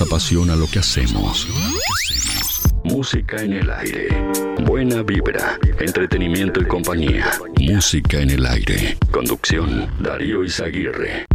[0.00, 1.46] Apasiona lo que hacemos.
[2.82, 4.08] Música en el aire.
[4.64, 7.30] Buena vibra, entretenimiento y compañía.
[7.60, 8.98] Música en el aire.
[9.10, 11.26] Conducción, Darío Izaguirre.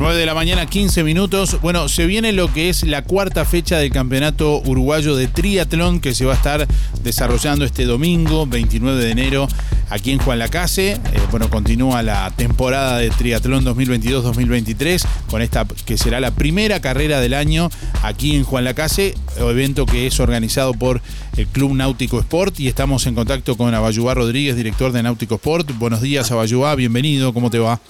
[0.00, 1.60] 9 de la mañana, 15 minutos.
[1.60, 6.14] Bueno, se viene lo que es la cuarta fecha del Campeonato Uruguayo de Triatlón que
[6.14, 6.66] se va a estar
[7.04, 9.46] desarrollando este domingo, 29 de enero,
[9.90, 10.92] aquí en Juan Lacase.
[10.92, 17.20] Eh, bueno, continúa la temporada de Triatlón 2022-2023 con esta que será la primera carrera
[17.20, 17.68] del año
[18.02, 21.02] aquí en Juan Lacase, evento que es organizado por
[21.36, 25.72] el Club Náutico Sport y estamos en contacto con Abayubá Rodríguez, director de Náutico Sport.
[25.76, 27.82] Buenos días, Abayubá, bienvenido, ¿cómo te va?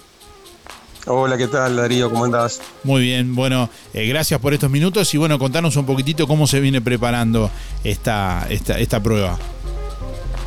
[1.12, 2.08] Hola, ¿qué tal Darío?
[2.08, 2.60] ¿Cómo andás?
[2.84, 6.60] Muy bien, bueno, eh, gracias por estos minutos y bueno, contanos un poquitito cómo se
[6.60, 7.50] viene preparando
[7.82, 9.36] esta, esta, esta prueba.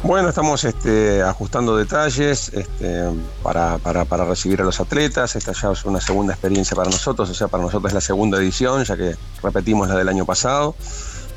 [0.03, 3.03] Bueno, estamos este, ajustando detalles este,
[3.41, 5.35] para, para, para, recibir a los atletas.
[5.35, 8.37] Esta ya es una segunda experiencia para nosotros, o sea, para nosotros es la segunda
[8.37, 10.75] edición, ya que repetimos la del año pasado.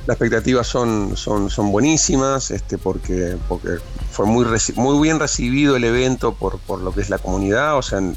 [0.07, 3.79] Las expectativas son, son, son buenísimas, este, porque, porque
[4.13, 4.47] fue muy,
[4.77, 8.17] muy bien recibido el evento por, por lo que es la comunidad, o sea, en,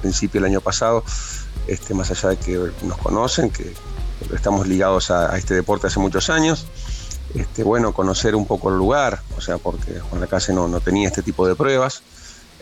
[0.00, 1.04] principio el año pasado,
[1.66, 3.72] este, más allá de que nos conocen, que
[4.34, 6.66] estamos ligados a, a este deporte hace muchos años,
[7.34, 11.08] este, bueno, conocer un poco el lugar, o sea, porque Juan Lacase no, no tenía
[11.08, 12.02] este tipo de pruebas.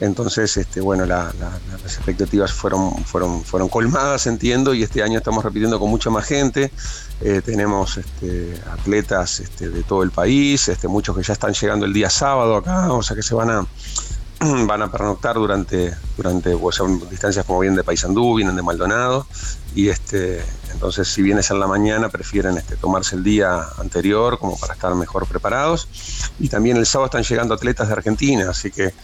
[0.00, 1.50] Entonces, este, bueno, la, la,
[1.82, 6.24] las expectativas fueron, fueron, fueron colmadas, entiendo, y este año estamos repitiendo con mucha más
[6.24, 6.72] gente.
[7.20, 11.84] Eh, tenemos este, atletas este, de todo el país, este, muchos que ya están llegando
[11.84, 13.66] el día sábado acá, o sea que se van a,
[14.66, 19.26] van a pernoctar durante, durante o sea, distancias como bien de Paysandú, vienen de Maldonado,
[19.74, 20.42] y este,
[20.72, 24.94] entonces si vienes en la mañana prefieren este, tomarse el día anterior como para estar
[24.94, 25.88] mejor preparados.
[26.38, 28.94] Y también el sábado están llegando atletas de Argentina, así que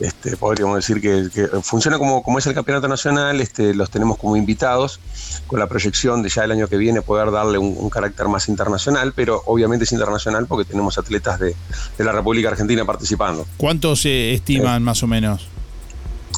[0.00, 4.18] este, podríamos decir que, que, funciona como, como es el campeonato nacional, este, los tenemos
[4.18, 5.00] como invitados,
[5.46, 8.48] con la proyección de ya el año que viene poder darle un, un carácter más
[8.48, 11.54] internacional, pero obviamente es internacional porque tenemos atletas de,
[11.98, 13.46] de la República Argentina participando.
[13.56, 15.48] ¿Cuántos se estiman eh, más o menos?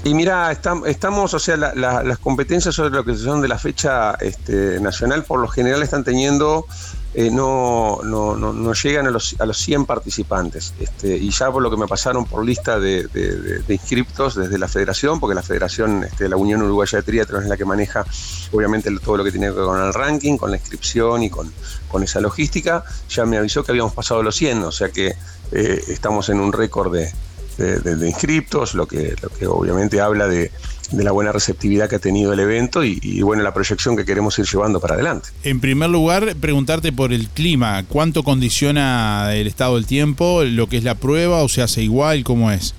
[0.05, 3.49] Y mira, estamos, estamos o sea, la, la, las competencias sobre lo que son de
[3.49, 6.67] la fecha este, nacional por lo general están teniendo
[7.15, 10.73] eh, no, no, no, no, llegan a los, a los 100 participantes.
[10.81, 15.21] Este, y ya por lo que me pasaron por lista de, inscriptos desde la federación,
[15.21, 18.05] porque la federación, este, la Unión Uruguaya de Triatlón es la que maneja
[18.53, 21.53] obviamente todo lo que tiene que ver con el ranking, con la inscripción y con,
[21.89, 25.15] con esa logística, ya me avisó que habíamos pasado los 100, o sea que
[25.53, 27.13] eh, estamos en un récord de,
[27.57, 30.51] de, de, de, inscriptos, lo que, lo que obviamente habla de,
[30.91, 34.05] de, la buena receptividad que ha tenido el evento y, y, bueno, la proyección que
[34.05, 35.31] queremos ir llevando para adelante.
[35.43, 40.79] En primer lugar, preguntarte por el clima, ¿cuánto condiciona el estado del tiempo, lo que
[40.79, 42.75] es la prueba o se hace igual, cómo es?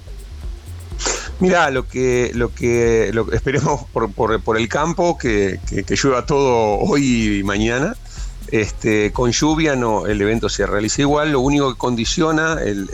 [1.40, 5.96] Mira, lo que, lo que lo, esperemos por, por, por el campo, que, que, que
[5.96, 7.96] llueva todo hoy y mañana.
[8.52, 12.88] Este, con lluvia no, el evento se realiza igual, lo único que condiciona, el,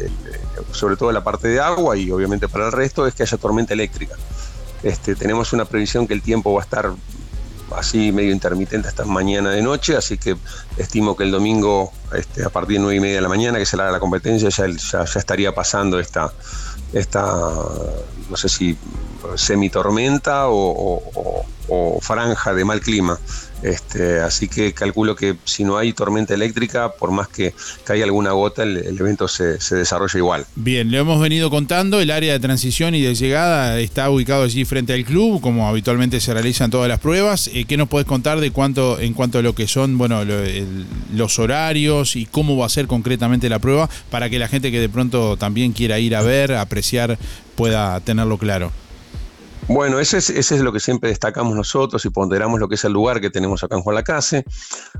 [0.71, 3.73] sobre todo la parte de agua y obviamente para el resto, es que haya tormenta
[3.73, 4.15] eléctrica.
[4.83, 6.93] Este, tenemos una previsión que el tiempo va a estar
[7.75, 10.37] así medio intermitente hasta mañana de noche, así que
[10.77, 13.65] estimo que el domingo este, a partir de 9 y media de la mañana que
[13.65, 16.33] se haga la competencia ya, estaría pasando esta,
[16.93, 17.21] esta,
[18.29, 18.77] no sé si
[19.35, 23.19] semitormenta o, o, o franja de mal clima.
[23.61, 27.53] Este, así que calculo que si no hay tormenta eléctrica, por más que
[27.83, 30.45] caiga alguna gota, el, evento se, se, desarrolla igual.
[30.55, 34.63] Bien, lo hemos venido contando, el área de transición y de llegada está ubicado allí
[34.65, 37.49] frente al club, como habitualmente se realizan todas las pruebas.
[37.53, 40.21] Eh, ¿Qué nos puedes contar de cuánto, en cuanto a lo que son bueno,
[41.13, 44.79] los horarios y cómo va a ser concretamente la prueba para que la gente que
[44.79, 47.17] de pronto también quiera ir a ver, apreciar,
[47.55, 48.71] pueda tenerlo claro?
[49.69, 52.91] Bueno, ese es, es lo que siempre destacamos nosotros y ponderamos lo que es el
[52.91, 54.43] lugar que tenemos acá en Juan Lacase.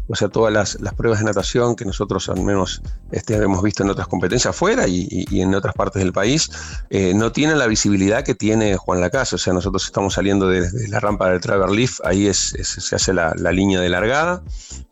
[0.08, 2.80] O sea, todas las, pruebas de natación que nosotros al menos
[3.12, 6.52] este, hemos visto en otras competencias afuera y, en otras partes del país,
[6.92, 9.36] eh, no tienen la visibilidad que tiene Juan Lacase.
[9.36, 13.12] O sea, nosotros estamos saliendo desde la rampa del Traver Leaf, ahí es, se hace
[13.12, 14.44] la, línea de largada,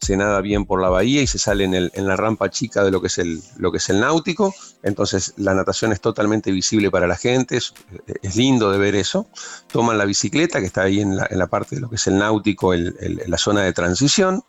[0.01, 2.89] se nada bien por la bahía y se sale en, el- la rampa chica de
[2.89, 4.55] lo que es el, lo que es el náutico.
[4.81, 9.27] Entonces la natación es totalmente visible para la gente, es lindo de ver eso.
[9.77, 12.07] Toman la bicicleta que está ahí en la, en la parte de lo que es
[12.07, 14.43] el náutico, el- el- la zona de transición.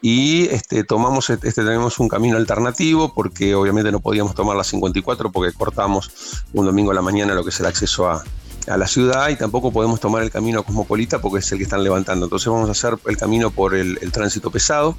[0.00, 5.32] Y este, tomamos, este, tenemos un camino alternativo porque obviamente no podíamos tomar la 54
[5.32, 6.12] porque cortamos
[6.52, 8.22] un domingo a la mañana lo que es el acceso a,
[8.68, 11.82] a la ciudad y tampoco podemos tomar el camino cosmopolita porque es el que están
[11.82, 12.26] levantando.
[12.26, 14.96] Entonces vamos a hacer el camino por el, el tránsito pesado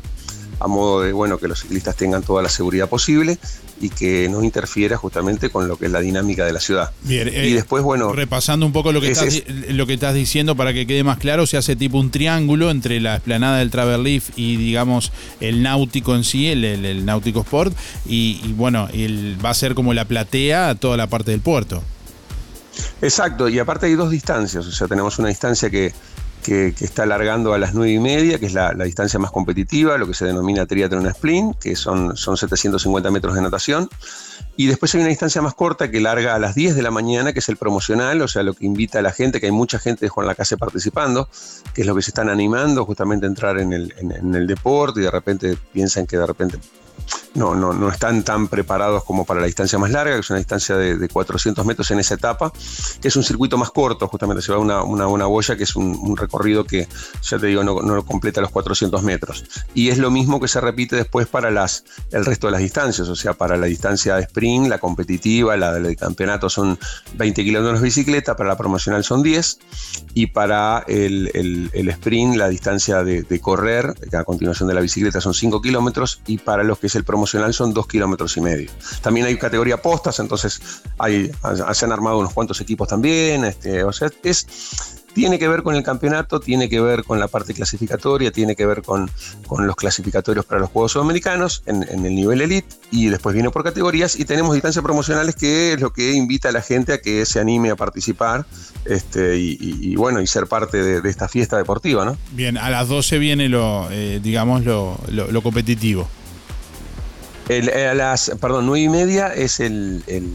[0.60, 3.38] a modo de bueno que los ciclistas tengan toda la seguridad posible
[3.82, 6.92] y que no interfiera justamente con lo que es la dinámica de la ciudad.
[7.04, 10.14] Bien, eh, y después, bueno, repasando un poco lo que, es- estás, lo que estás
[10.14, 13.72] diciendo para que quede más claro, se hace tipo un triángulo entre la esplanada del
[13.72, 17.74] Travel Leaf y digamos el náutico en sí, el, el- el náutico sport,
[18.06, 21.40] y, y, bueno, el, va a ser como la platea a toda la parte del
[21.40, 21.82] puerto.
[23.02, 25.94] Exacto, y aparte hay dos distancias, o sea, tenemos una distancia que,
[26.44, 30.08] que- está alargando a las 9 y media, que es la, distancia más competitiva, lo
[30.08, 33.90] que se denomina triatlón sprint, que son, son 750 metros de natación,
[34.56, 37.34] y después hay una distancia más corta que larga a las 10 de la mañana,
[37.34, 39.80] que es el promocional, o sea, lo que invita a la gente, que hay mucha
[39.80, 41.30] gente de Juan Lacase participando,
[41.74, 45.00] que es lo que se están animando justamente a entrar en el, en el deporte
[45.00, 46.60] y de repente piensan que de repente
[47.36, 50.40] no, no, no están tan preparados como para la distancia más larga, que es una
[50.40, 52.52] distancia de, de 400 metros en esa etapa.
[53.04, 55.96] Es un circuito más corto, justamente se va una, una, una boya, que es un,
[56.02, 56.88] un recorrido que,
[57.22, 59.46] ya te digo, no, no completa los 400 metros.
[59.76, 63.08] Y es lo mismo que se repite después para las, el resto de las distancias,
[63.08, 66.80] o sea, para la distancia de sprint, la competitiva, la del campeonato son
[67.14, 69.60] 20 kilómetros de bicicleta, para la promocional son 10,
[70.16, 74.74] y para el, el- el sprint, la distancia de, de correr, que a continuación de
[74.76, 78.38] la bicicleta son 5 kilómetros, y para los que es el promocional son 2 kilómetros
[78.38, 78.70] y medio.
[79.02, 80.62] También hay categoría postas, entonces
[80.98, 81.32] hay,
[81.74, 84.48] se han armado unos cuantos equipos también, este, o sea, es
[85.14, 88.66] tiene que ver con el campeonato, tiene que ver con la parte clasificatoria, tiene que
[88.66, 89.10] ver con,
[89.48, 93.64] con los clasificatorios para los Juegos Sudamericanos en, el nivel elite y después viene por
[93.64, 97.26] categorías y tenemos distancias promocionales que es lo que invita a la gente a que
[97.26, 98.46] se anime a participar
[98.86, 102.18] este, y, bueno, y ser parte de, esta fiesta deportiva, ¿no?
[102.32, 106.08] Bien, a las 12 viene lo, eh, digamos, lo competitivo.
[107.50, 110.34] El- eh, a las, perdón, nueve y media es el, el-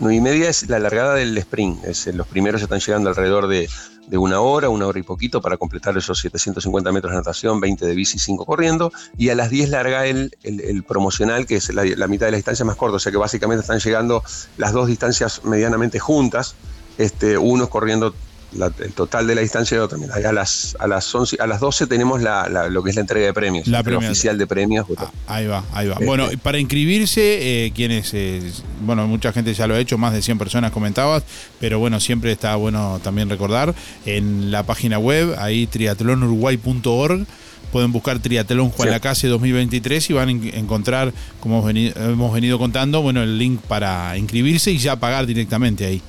[0.00, 1.84] y media es la largada del sprint.
[1.84, 3.68] Es, eh, los primeros están llegando alrededor de,
[4.06, 7.86] de una hora, una hora y poquito para completar esos 750 metros de natación, 20
[7.86, 8.92] de bici, 5 corriendo.
[9.18, 12.32] Y a las 10 larga el, el- el promocional, que es la, la mitad de
[12.32, 12.96] la distancia más corta.
[12.96, 14.22] O sea que básicamente están llegando
[14.58, 16.54] las dos distancias medianamente juntas.
[16.98, 18.14] Este, unos corriendo
[18.52, 19.98] la- el total de la distancia y otro.
[19.98, 22.96] Mira, a las, a las 11, a las 12 tenemos la- la- lo que es
[22.96, 24.86] la entrega de premios, La oficial de premios.
[25.26, 25.94] Ahí va, ahí va.
[25.94, 28.42] Este- Bueno, para inscribirse, eh, quienes, eh,
[28.82, 31.22] bueno, mucha gente ya lo ha hecho, más de 100 personas comentabas,
[31.60, 33.74] pero bueno, siempre está bueno también recordar,
[34.06, 37.26] en la página web, ahí triatlonuruguay.org,
[37.72, 38.92] pueden buscar Triatlón Juan Sí.
[38.92, 43.38] Lacase 2023 y van a en- encontrar, como hemos venido, hemos venido contando, bueno, el
[43.38, 46.02] link para inscribirse y ya pagar directamente ahí.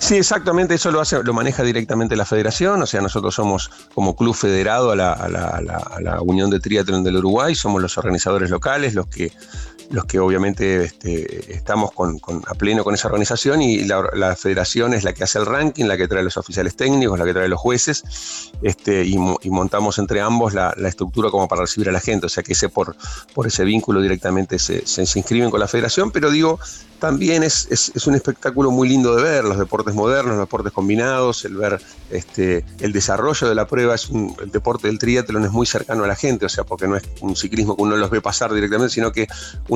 [0.00, 4.16] Sí, exactamente, eso lo hace, lo maneja directamente la federación, o sea, nosotros somos como
[4.16, 7.54] club federado a la, a la- a la- a la Unión de Triatlón del Uruguay,
[7.54, 9.30] somos los organizadores locales, los que,
[9.90, 15.02] los que obviamente este, estamos con, a pleno con esa organización y la, federación es
[15.04, 17.58] la que hace el ranking, la que trae los oficiales técnicos, la que trae los
[17.58, 18.04] jueces,
[18.62, 22.26] este, y, mo- y montamos entre ambos la, estructura como para recibir a la gente,
[22.26, 22.94] o sea que ese por,
[23.44, 26.58] ese vínculo directamente se, se- inscriben con la federación, pero digo,
[27.00, 27.66] también es,
[28.06, 31.80] un espectáculo muy lindo de ver, los deportes modernos, los deportes combinados, el ver
[32.10, 36.04] este, el desarrollo de la prueba, es un- el deporte del triatlón es muy cercano
[36.04, 38.52] a la gente, o sea, porque no es un ciclismo que uno los ve pasar
[38.52, 39.26] directamente, sino que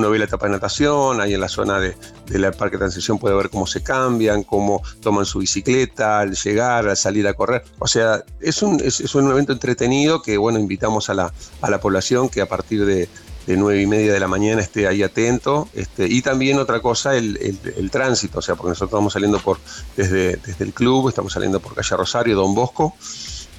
[0.05, 1.96] uno ve la etapa de natación, ahí en la zona de,
[2.26, 6.86] de parque de transición puede ver cómo se cambian, cómo toman su bicicleta al llegar,
[6.88, 10.59] al salir a correr, o sea, es un, es, es un evento entretenido que, bueno,
[10.59, 11.32] invitamos a la,
[11.62, 13.09] a la población que a partir de
[13.46, 15.68] de nueve y media de la mañana esté ahí atento.
[15.74, 19.38] Este, y también otra cosa, el, el- el tránsito, o sea, porque nosotros vamos saliendo
[19.38, 19.59] por
[19.98, 22.94] desde, desde el club, estamos saliendo por calle Rosario, Don Bosco,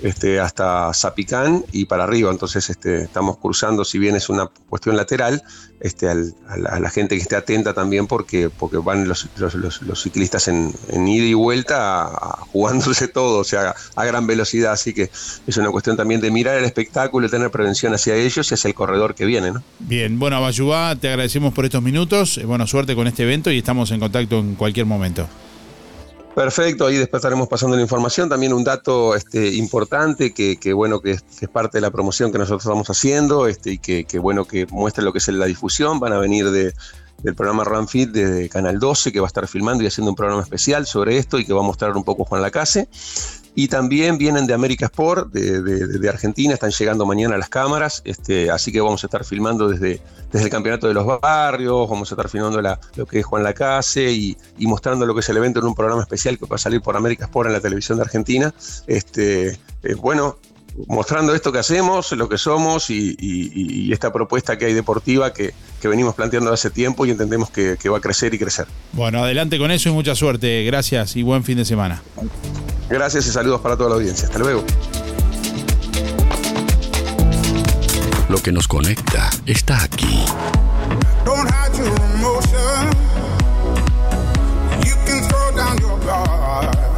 [0.04, 2.32] este, hasta Zapicán y para arriba.
[2.32, 5.42] Entonces este, estamos cruzando, si bien es una cuestión lateral,
[5.80, 9.82] este, al- a, la, gente que esté atenta también porque, porque van los, los- los-
[9.82, 12.10] los ciclistas en, en ida y vuelta
[12.52, 14.72] jugándose todo, o sea, a, gran velocidad.
[14.74, 15.10] Así que
[15.48, 18.68] es una cuestión también de mirar el espectáculo y tener prevención hacia ellos y hacia
[18.68, 19.52] el corredor que viene.
[19.52, 19.64] ¿no?
[19.80, 23.58] Bien, bueno, Bayubá, te agradecemos por estos minutos, eh, bueno, suerte con este evento y
[23.60, 25.28] estamos en contacto en cualquier momento.
[26.36, 28.28] Perfecto, ahí después estaremos pasando la información.
[28.28, 32.38] También un dato este, importante que, que bueno, que es, parte de la promoción que
[32.38, 36.02] nosotros estamos haciendo este, y que, que bueno, que muestra lo que es la difusión.
[36.02, 36.74] Van a venir de,
[37.24, 40.42] del programa Runfit de Canal 12, que va a estar filmando y haciendo un programa
[40.42, 42.90] especial sobre esto y que va a mostrar un poco Juan Lacase.
[43.56, 47.48] Y también vienen de América Sport, de, de- de Argentina, están llegando mañana a las
[47.50, 50.02] cámaras, este, así que vamos a estar filmando desde,
[50.32, 53.44] desde el Campeonato de los Barrios, vamos a estar filmando la- lo que es Juan
[53.44, 56.56] Lacase y, y mostrando lo que es el evento en un programa especial que va
[56.58, 58.54] a salir por América Sport en la televisión de Argentina.
[58.88, 60.38] Este, eh, bueno,
[60.88, 65.32] mostrando esto que hacemos, lo que somos y, y- y esta propuesta que hay deportiva
[65.34, 68.68] que, que venimos planteando hace tiempo y entendemos que, que va a crecer y crecer.
[68.94, 70.64] Bueno, adelante con eso y mucha suerte.
[70.66, 72.02] Gracias y buen fin de semana.
[72.90, 74.28] Gracias y saludos para toda la audiencia.
[74.28, 74.64] Hasta luego.
[78.30, 80.26] Lo que nos conecta está aquí.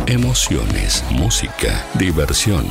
[0.07, 2.65] Emociones, música, diversión.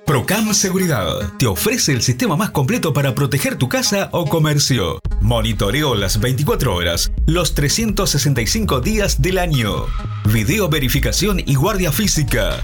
[0.07, 4.99] Procam Seguridad te ofrece el sistema más completo para proteger tu casa o comercio.
[5.19, 9.85] Monitoreo las 24 horas, los 365 días del año.
[10.31, 12.63] Video verificación y guardia física.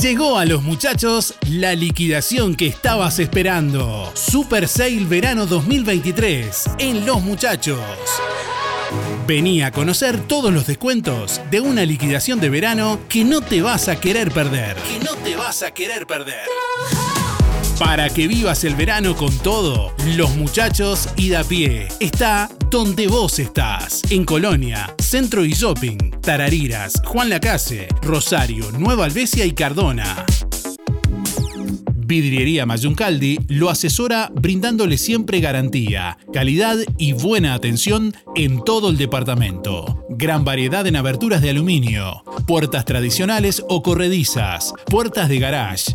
[0.00, 4.10] Llegó a los muchachos la liquidación que estabas esperando.
[4.14, 7.78] Super Sale Verano 2023 en Los Muchachos.
[9.26, 13.88] Vení a conocer todos los descuentos de una liquidación de verano que no te vas
[13.88, 14.74] a querer perder.
[14.76, 16.46] Que no te vas a querer perder.
[17.80, 23.38] Para que vivas el verano con todo, Los Muchachos y da pie está donde vos
[23.38, 24.02] estás.
[24.10, 30.26] En Colonia, Centro y Shopping, Tarariras, Juan Lacase, Rosario, Nueva Albesia y Cardona.
[31.96, 40.04] Vidriería Mayuncaldi lo asesora brindándole siempre garantía, calidad y buena atención en todo el departamento.
[40.10, 45.94] Gran variedad en aberturas de aluminio, puertas tradicionales o corredizas, puertas de garage,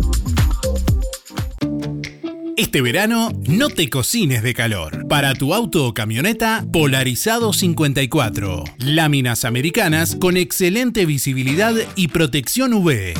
[2.57, 5.07] Este verano no te cocines de calor.
[5.07, 8.65] Para tu auto o camioneta, Polarizado 54.
[8.79, 13.13] Láminas americanas con excelente visibilidad y protección UV.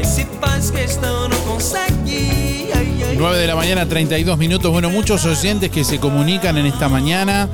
[0.00, 2.70] Mas se faz questão, não consegue.
[2.74, 3.16] Ai, ai.
[3.18, 4.72] 9 de la mañana, 32 minutos.
[4.72, 7.50] Bueno, muchos oyentes que se comunican en esta mañana,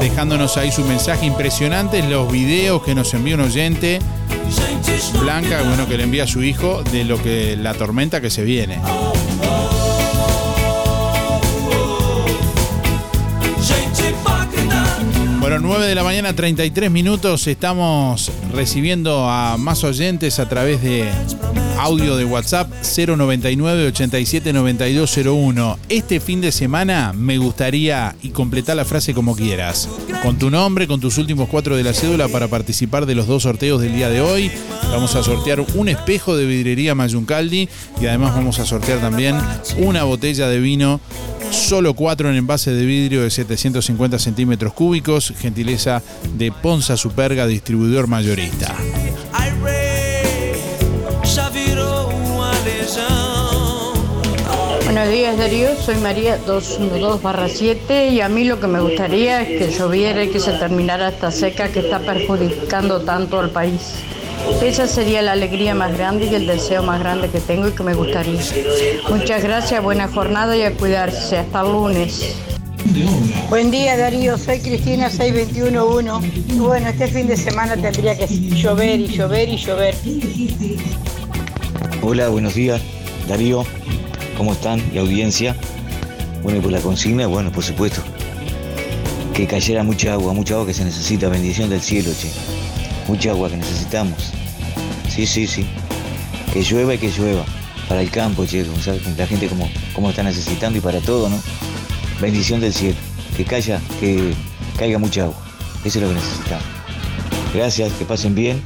[0.00, 3.98] dejándonos ahí su mensaje impresionante, los videos que nos envía un oyente,
[5.20, 8.44] Blanca, bueno, que le envía a su hijo de lo que la tormenta que se
[8.44, 8.78] viene.
[15.38, 17.46] Bueno, 9 de la mañana, 33 minutos.
[17.46, 21.10] Estamos recibiendo a más oyentes a través de
[21.78, 25.78] audio de WhatsApp 099 87 9201.
[25.88, 29.88] Este fin de semana me gustaría y completar la frase como quieras.
[30.22, 33.44] Con tu nombre, con tus últimos cuatro de la cédula para participar de los dos
[33.44, 34.50] sorteos del día de hoy.
[34.90, 37.68] Vamos a sortear un espejo de vidrería Mayuncaldi
[38.00, 39.36] y además vamos a sortear también
[39.78, 41.00] una botella de vino
[41.54, 46.02] Solo cuatro en envase de vidrio de 750 centímetros cúbicos, gentileza
[46.36, 48.74] de Ponza Superga, distribuidor mayorista.
[54.94, 59.76] Buenos días Darío, soy María 212-7 y a mí lo que me gustaría es que
[59.76, 63.96] lloviera y que se terminara esta seca que está perjudicando tanto al país.
[64.62, 67.82] Esa sería la alegría más grande y el deseo más grande que tengo y que
[67.82, 68.40] me gustaría.
[69.08, 71.38] Muchas gracias, buena jornada y a cuidarse.
[71.38, 72.36] Hasta el lunes.
[73.50, 79.00] Buen día Darío, soy Cristina 6211 y bueno, este fin de semana tendría que llover
[79.00, 79.94] y llover y llover.
[82.00, 82.80] Hola, buenos días,
[83.26, 83.66] Darío.
[84.36, 84.82] ¿Cómo están?
[84.92, 85.56] Y audiencia.
[86.42, 88.02] Bueno, y por la consigna, bueno, por supuesto.
[89.32, 92.30] Que cayera mucha agua, mucha agua que se necesita, bendición del cielo, che.
[93.08, 94.32] Mucha agua que necesitamos.
[95.08, 95.66] Sí, sí, sí.
[96.52, 97.44] Que llueva y que llueva.
[97.88, 101.40] Para el campo, che, sabes, la gente como, como está necesitando y para todo, ¿no?
[102.20, 102.96] Bendición del cielo.
[103.36, 104.32] Que caiga, que
[104.78, 105.36] caiga mucha agua.
[105.84, 106.64] Eso es lo que necesitamos.
[107.54, 108.62] Gracias, que pasen bien.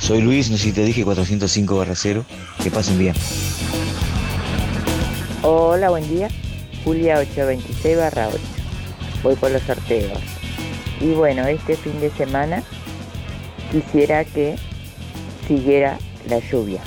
[0.00, 2.24] Soy Luis, no sé si te dije 405 barra 0.
[2.62, 3.14] Que pasen bien.
[5.46, 6.28] Hola, buen día.
[6.84, 8.38] Julia 826 barra 8.
[9.22, 10.18] Voy por los sorteos.
[11.02, 12.62] Y bueno, este fin de semana
[13.70, 14.56] quisiera que
[15.46, 15.98] siguiera
[16.30, 16.80] la lluvia.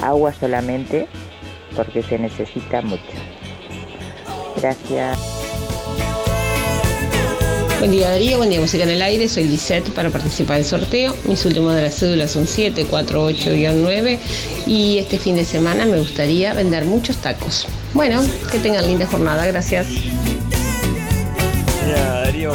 [0.00, 1.08] Agua solamente
[1.74, 3.02] porque se necesita mucho.
[4.62, 5.35] Gracias.
[7.78, 11.14] Buen día Darío, buen día Música en el Aire, soy Lisette para participar del sorteo.
[11.24, 14.18] Mis últimos de las cédulas son 748-9
[14.66, 17.66] y este fin de semana me gustaría vender muchos tacos.
[17.92, 19.88] Bueno, que tengan linda jornada, gracias.
[21.84, 22.52] Mira, Darío,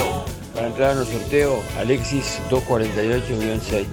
[0.55, 3.85] para entrar en el sorteo, Alexis 248-6.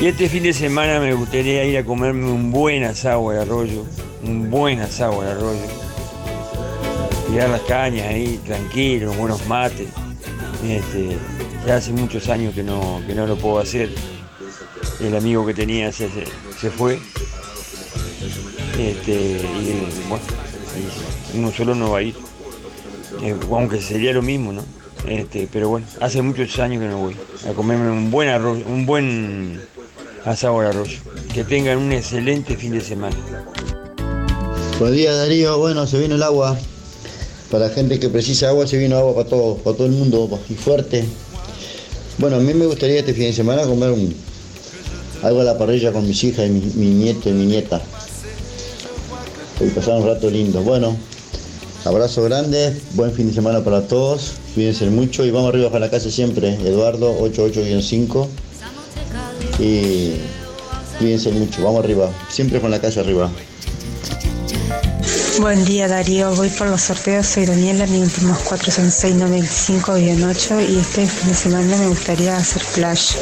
[0.00, 3.84] Y este fin de semana me gustaría ir a comerme un buen asado de arroyo,
[4.22, 5.66] un buen asado de arroyo.
[7.28, 9.88] Tirar las cañas ahí, tranquilo, buenos mates.
[10.68, 11.18] Este,
[11.66, 13.90] ya hace muchos años que no, que no lo puedo hacer.
[15.00, 16.08] El amigo que tenía se,
[16.58, 16.98] se, fue.
[18.78, 20.24] Este, y bueno,
[21.34, 22.14] uno solo no va a ir.
[23.22, 24.62] Eh, aunque sería lo mismo, ¿no?
[25.06, 27.16] Este, pero bueno, hace muchos años que no voy
[27.48, 29.60] a comerme un buen arroz, un buen
[30.24, 31.02] asado de arroz.
[31.32, 33.16] Que tengan un excelente fin de semana.
[34.78, 36.56] Buen día Darío, bueno, se vino el agua.
[37.54, 40.54] Para gente que precisa agua, se vino agua para todo, para todo el mundo y
[40.54, 41.04] fuerte.
[42.18, 43.94] Bueno, a mí me gustaría este fin de semana comer
[45.22, 47.80] algo a la parrilla con mis hijas y mi, mi nieto y mi nieta.
[49.60, 50.62] Y pasar un rato lindo.
[50.62, 50.96] Bueno,
[51.84, 55.90] abrazo grande, buen fin de semana para todos, cuídense mucho y vamos arriba para la
[55.92, 56.54] casa siempre.
[56.54, 58.26] Eduardo 88-5
[59.60, 60.14] y
[60.98, 63.30] cuídense mucho, vamos arriba, siempre con la casa arriba.
[65.40, 69.98] Buen día Darío, voy por los sorteos, soy Daniela, mis últimos 4 son 6, 95
[69.98, 73.16] y 8 y este fin de semana me gustaría hacer flash.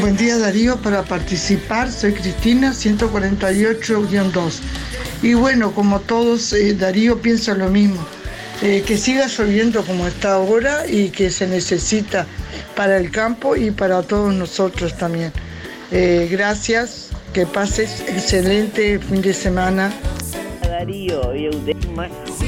[0.00, 4.60] Buen día Darío, para participar soy Cristina 148-2.
[5.22, 8.06] Y bueno, como todos, eh, Darío piensa lo mismo,
[8.62, 12.26] eh, que siga lloviendo como está ahora y que se necesita
[12.76, 15.32] para el campo y para todos nosotros también.
[15.90, 17.03] Eh, gracias,
[17.34, 19.90] que pases excelente fin de semana.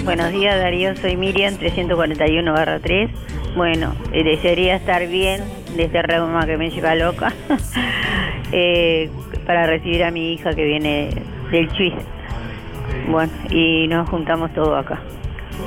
[0.05, 3.11] Buenos días Darío, soy Miriam 341 3.
[3.57, 5.43] Bueno, eh, desearía estar bien
[5.77, 7.33] de este reuma que me lleva loca
[8.53, 9.11] eh,
[9.45, 11.11] para recibir a mi hija que viene
[11.51, 11.95] del Chuis.
[13.09, 15.03] Bueno, y nos juntamos todos acá.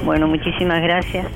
[0.06, 1.28] Bueno, muchísimas gracias.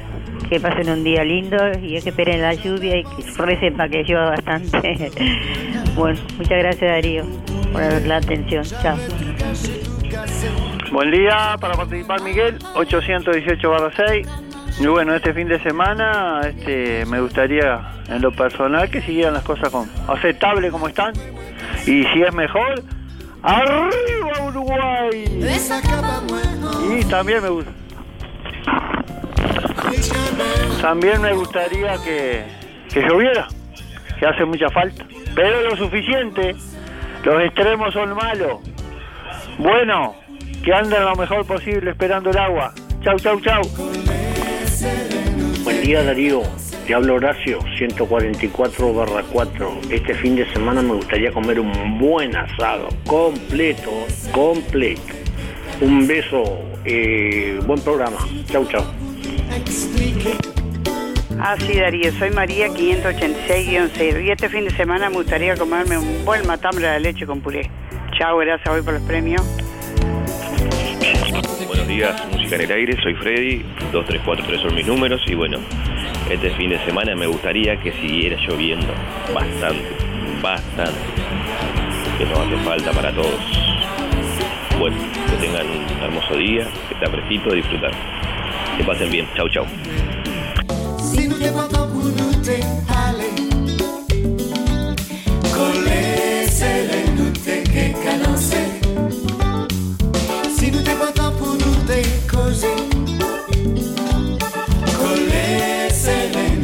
[0.47, 4.03] Que pasen un día lindo y que esperen la lluvia y que recen para que
[4.03, 5.11] llueva bastante.
[5.95, 8.63] bueno, muchas gracias Darío por la atención.
[8.63, 8.97] Chao.
[10.91, 14.27] Buen día, para participar Miguel, 818 6.
[14.79, 19.43] Y bueno, este fin de semana este, me gustaría en lo personal que siguieran las
[19.43, 21.13] cosas con aceptable como están.
[21.85, 22.83] Y si es mejor,
[23.41, 25.25] ¡arriba Uruguay!
[26.99, 27.71] Y también me gusta.
[30.81, 32.45] También me gustaría que,
[32.93, 33.47] que lloviera,
[34.19, 35.05] que hace mucha falta.
[35.35, 36.55] Pero lo suficiente,
[37.23, 38.59] los extremos son malos.
[39.57, 40.15] Bueno,
[40.63, 42.73] que anden lo mejor posible esperando el agua.
[43.01, 43.61] Chau, chau, chau.
[45.63, 46.41] Buen día Darío,
[46.85, 49.79] te hablo Horacio, 144 barra 4.
[49.89, 53.91] Este fin de semana me gustaría comer un buen asado, completo,
[54.31, 55.01] completo.
[55.81, 56.43] Un beso,
[56.85, 58.17] eh, buen programa.
[58.45, 58.83] Chau, chau.
[61.45, 64.23] Ah, sí, Darío, soy María 586-0.
[64.23, 67.69] Y este fin de semana me gustaría comerme un buen matambre de leche con puré.
[68.17, 69.41] Chao, gracias, voy por los premios.
[71.67, 75.57] Buenos días, Música en el Aire, soy Freddy, 2343 son mis números y bueno,
[76.29, 78.93] este fin de semana me gustaría que siguiera lloviendo
[79.33, 79.89] bastante,
[80.41, 81.01] bastante,
[82.17, 83.41] que nos hace falta para todos.
[84.79, 84.95] Bueno,
[85.29, 87.91] que tengan un hermoso día, que está fresquito, disfrutar.
[88.77, 89.65] Que pasen bien, chau chau.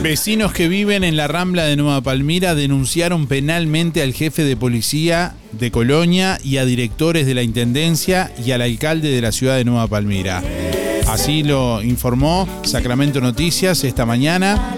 [0.09, 5.35] Vecinos que viven en la Rambla de Nueva Palmira denunciaron penalmente al jefe de policía
[5.51, 9.65] de Colonia y a directores de la Intendencia y al alcalde de la ciudad de
[9.65, 10.41] Nueva Palmira.
[11.09, 14.75] Así lo informó Sacramento Noticias esta mañana.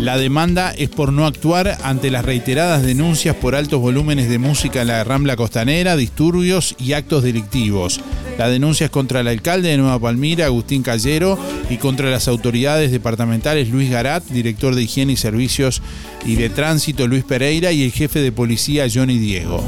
[0.00, 4.80] La demanda es por no actuar ante las reiteradas denuncias por altos volúmenes de música
[4.80, 8.00] en la Rambla Costanera, disturbios y actos delictivos.
[8.38, 12.90] La denuncia es contra el alcalde de Nueva Palmira, Agustín Callero, y contra las autoridades
[12.90, 15.82] departamentales Luis Garat, director de Higiene y Servicios
[16.24, 19.62] y de Tránsito Luis Pereira y el jefe de policía Johnny Diego.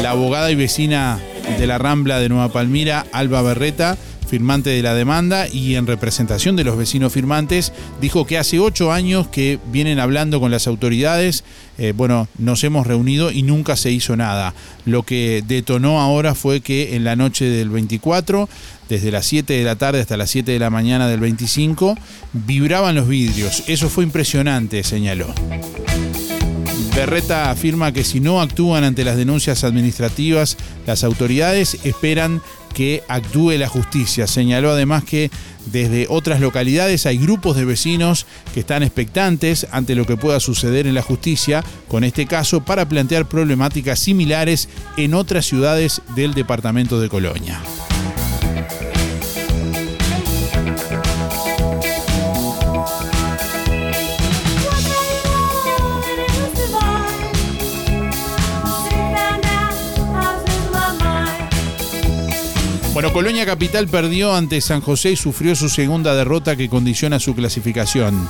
[0.00, 1.18] La abogada y vecina
[1.58, 3.98] de la Rambla de Nueva Palmira, Alba Berreta,
[4.28, 8.92] firmante de la demanda y en representación de los vecinos firmantes, dijo que hace ocho
[8.92, 11.44] años que vienen hablando con las autoridades,
[11.78, 14.54] eh, bueno, nos hemos reunido y nunca se hizo nada.
[14.84, 18.48] Lo que detonó ahora fue que en la noche del 24,
[18.88, 21.96] desde las 7 de la tarde hasta las 7 de la mañana del 25,
[22.32, 23.64] vibraban los vidrios.
[23.66, 25.32] Eso fue impresionante, señaló.
[26.98, 32.42] Berreta afirma que si no actúan ante las denuncias administrativas, las autoridades esperan
[32.74, 34.26] que actúe la justicia.
[34.26, 35.30] Señaló además que
[35.66, 40.88] desde otras localidades hay grupos de vecinos que están expectantes ante lo que pueda suceder
[40.88, 47.00] en la justicia con este caso para plantear problemáticas similares en otras ciudades del departamento
[47.00, 47.60] de Colonia.
[63.12, 68.28] Colonia Capital perdió ante San José y sufrió su segunda derrota que condiciona su clasificación.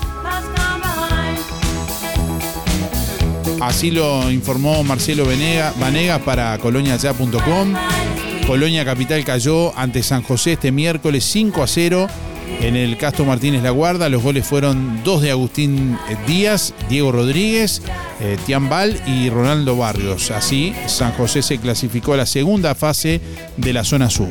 [3.61, 7.75] Así lo informó Marcelo Vanega, Vanega para coloniaya.com.
[8.47, 12.07] Colonia Capital cayó ante San José este miércoles 5 a 0
[12.61, 14.09] en el Castro Martínez La Guarda.
[14.09, 17.83] Los goles fueron dos de Agustín Díaz, Diego Rodríguez,
[18.21, 20.31] eh, Tiambal y Ronaldo Barrios.
[20.31, 23.21] Así, San José se clasificó a la segunda fase
[23.57, 24.29] de la zona sur.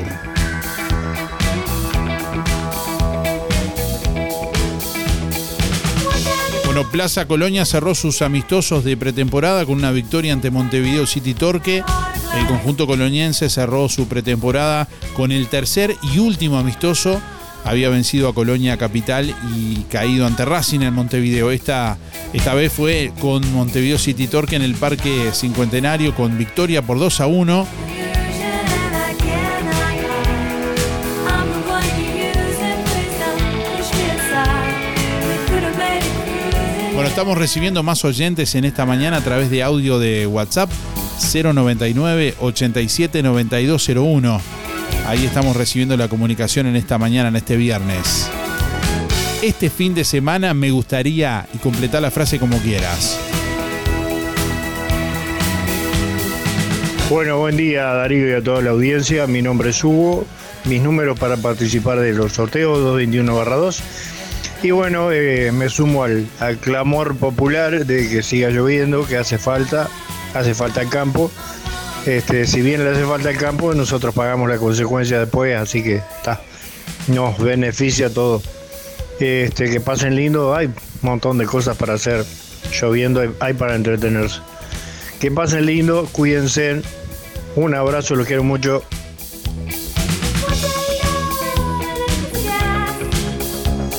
[6.84, 11.82] Plaza Colonia cerró sus amistosos de pretemporada con una victoria ante Montevideo City Torque.
[12.36, 17.20] El conjunto coloniense cerró su pretemporada con el tercer y último amistoso
[17.64, 21.50] había vencido a Colonia Capital y caído ante Racing en Montevideo.
[21.50, 21.98] Esta,
[22.32, 27.20] esta vez fue con Montevideo City Torque en el Parque Cincuentenario con victoria por 2
[27.20, 27.66] a 1.
[36.98, 40.68] Bueno, estamos recibiendo más oyentes en esta mañana a través de audio de WhatsApp
[41.32, 44.40] 099 87 9201.
[45.06, 48.28] Ahí estamos recibiendo la comunicación en esta mañana, en este viernes.
[49.42, 53.16] Este fin de semana me gustaría, y completar la frase como quieras.
[57.08, 59.28] Bueno, buen día Darío y a toda la audiencia.
[59.28, 60.26] Mi nombre es Hugo.
[60.64, 63.82] Mis números para participar de los sorteos 221-2.
[64.62, 69.38] Y bueno, eh, me sumo al, al clamor popular de que siga lloviendo, que hace
[69.38, 69.88] falta,
[70.34, 71.30] hace falta el campo.
[72.06, 75.96] Este, si bien le hace falta el campo, nosotros pagamos la consecuencia después, así que
[75.96, 76.40] está,
[77.06, 78.42] nos beneficia todo.
[79.20, 82.24] Este, que pasen lindo, hay un montón de cosas para hacer,
[82.80, 84.40] lloviendo hay, hay para entretenerse.
[85.20, 86.82] Que pasen lindo, cuídense,
[87.56, 88.82] un abrazo, los quiero mucho.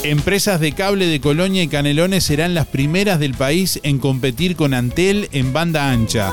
[0.09, 4.73] Empresas de cable de Colonia y Canelones serán las primeras del país en competir con
[4.73, 6.31] Antel en banda ancha.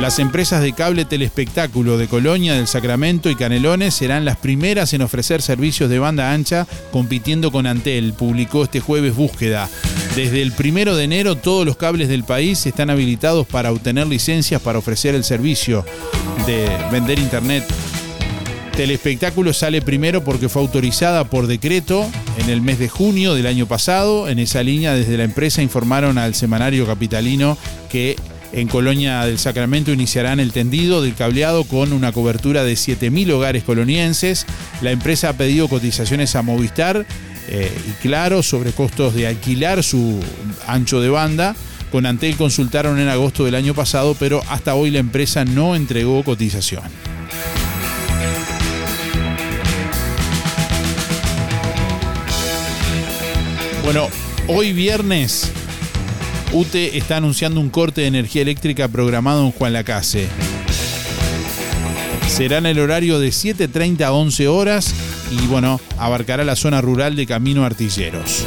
[0.00, 5.02] Las empresas de cable telespectáculo de Colonia, del Sacramento y Canelones serán las primeras en
[5.02, 9.68] ofrecer servicios de banda ancha compitiendo con Antel, publicó este jueves Búsqueda.
[10.16, 14.60] Desde el primero de enero todos los cables del país están habilitados para obtener licencias
[14.60, 15.84] para ofrecer el servicio
[16.48, 17.64] de vender internet.
[18.78, 23.66] Telespectáculo sale primero porque fue autorizada por decreto en el mes de junio del año
[23.66, 24.28] pasado.
[24.28, 27.58] En esa línea desde la empresa informaron al semanario capitalino
[27.90, 28.14] que
[28.52, 33.64] en Colonia del Sacramento iniciarán el tendido del cableado con una cobertura de 7.000 hogares
[33.64, 34.46] colonienses.
[34.80, 37.04] La empresa ha pedido cotizaciones a Movistar
[37.48, 40.20] eh, y claro sobre costos de alquilar su
[40.68, 41.56] ancho de banda.
[41.90, 46.22] Con Antel consultaron en agosto del año pasado, pero hasta hoy la empresa no entregó
[46.22, 46.84] cotización.
[53.90, 54.06] Bueno,
[54.48, 55.50] hoy viernes
[56.52, 60.28] UTE está anunciando un corte de energía eléctrica programado en Juan Lacase.
[62.28, 64.94] Será en el horario de 7.30 a 11 horas
[65.30, 68.44] y bueno, abarcará la zona rural de Camino Artilleros.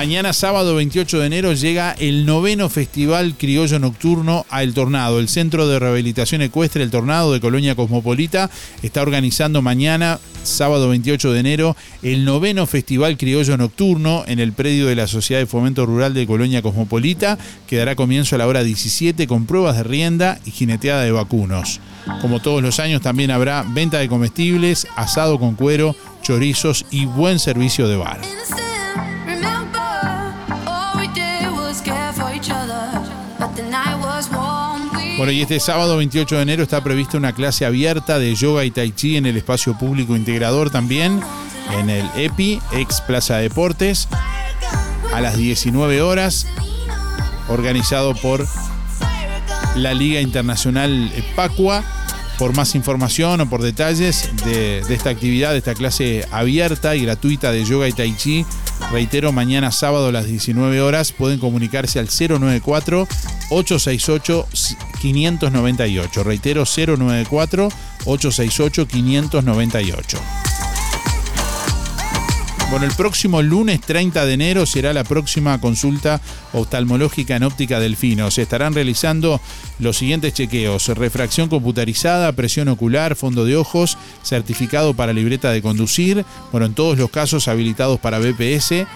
[0.00, 5.20] Mañana sábado 28 de enero llega el noveno Festival Criollo Nocturno a El Tornado.
[5.20, 8.48] El Centro de Rehabilitación Ecuestre El Tornado de Colonia Cosmopolita
[8.82, 14.86] está organizando mañana sábado 28 de enero el noveno Festival Criollo Nocturno en el predio
[14.86, 17.36] de la Sociedad de Fomento Rural de Colonia Cosmopolita
[17.66, 21.78] que dará comienzo a la hora 17 con pruebas de rienda y jineteada de vacunos.
[22.22, 27.38] Como todos los años también habrá venta de comestibles, asado con cuero, chorizos y buen
[27.38, 28.20] servicio de bar.
[35.20, 38.70] Bueno, y este sábado 28 de enero está prevista una clase abierta de yoga y
[38.70, 41.20] tai chi en el espacio público integrador también,
[41.78, 44.08] en el EPI, ex Plaza Deportes,
[45.12, 46.46] a las 19 horas,
[47.48, 48.46] organizado por
[49.76, 51.84] la Liga Internacional Pacua.
[52.38, 57.02] Por más información o por detalles de, de, esta actividad, de esta clase abierta y
[57.02, 58.46] gratuita de yoga y tai chi,
[58.90, 63.06] reitero, mañana sábado a las 19 horas pueden comunicarse al 094
[63.50, 64.46] 868
[65.00, 66.24] 598.
[66.24, 67.68] Reitero, 094
[68.04, 70.18] 868 598.
[72.70, 76.20] Bueno, el próximo lunes 30 de enero será la próxima consulta
[76.52, 78.30] oftalmológica en óptica delfino.
[78.30, 79.40] Se estarán realizando
[79.80, 86.24] los siguientes chequeos: refracción computarizada, presión ocular, fondo de ojos, certificado para libreta de conducir.
[86.52, 88.86] Bueno, en todos los casos habilitados para BPS.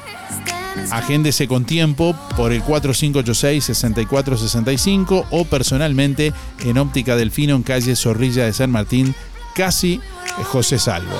[0.92, 6.32] Agéndese con tiempo por el 4586-6465 o personalmente
[6.64, 9.16] en Óptica Delfino en calle Zorrilla de San Martín,
[9.54, 10.00] casi
[10.44, 11.18] José Salvo.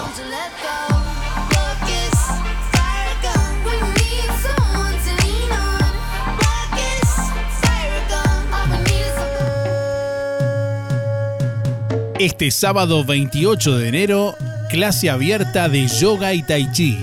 [12.24, 14.34] Este sábado 28 de enero,
[14.70, 16.98] clase abierta de yoga y tai chi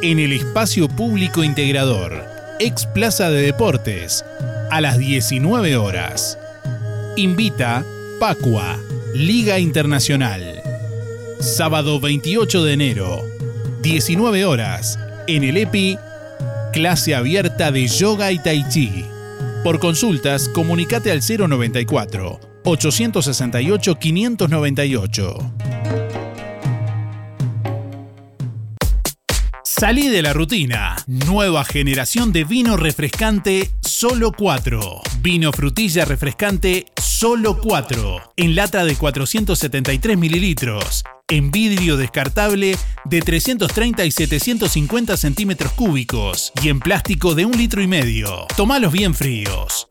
[0.00, 2.24] en el espacio público integrador,
[2.58, 4.24] ex Plaza de Deportes,
[4.70, 6.38] a las 19 horas.
[7.16, 7.84] Invita
[8.18, 8.78] Pacua,
[9.12, 10.62] Liga Internacional.
[11.38, 13.22] Sábado 28 de enero,
[13.82, 15.98] 19 horas, en el EPI,
[16.72, 19.04] clase abierta de yoga y tai chi.
[19.62, 25.54] Por consultas, comunicate al 094 868 598.
[29.62, 30.96] Salí de la rutina.
[31.06, 35.02] Nueva generación de vino refrescante Solo 4.
[35.20, 38.32] Vino frutilla refrescante Solo 4.
[38.36, 41.04] En lata de 473 mililitros.
[41.28, 46.52] En vidrio descartable de 330 y 750 centímetros cúbicos.
[46.62, 48.46] Y en plástico de un litro y medio.
[48.56, 49.88] Tomalos bien fríos.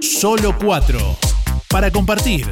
[0.00, 1.33] Solo 4.
[1.74, 2.46] Para compartir.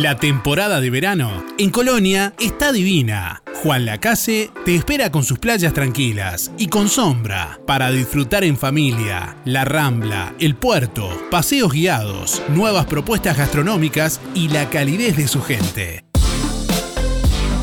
[0.00, 3.42] La temporada de verano en Colonia está divina.
[3.62, 9.36] Juan Lacase te espera con sus playas tranquilas y con sombra para disfrutar en familia,
[9.44, 16.11] la rambla, el puerto, paseos guiados, nuevas propuestas gastronómicas y la calidez de su gente.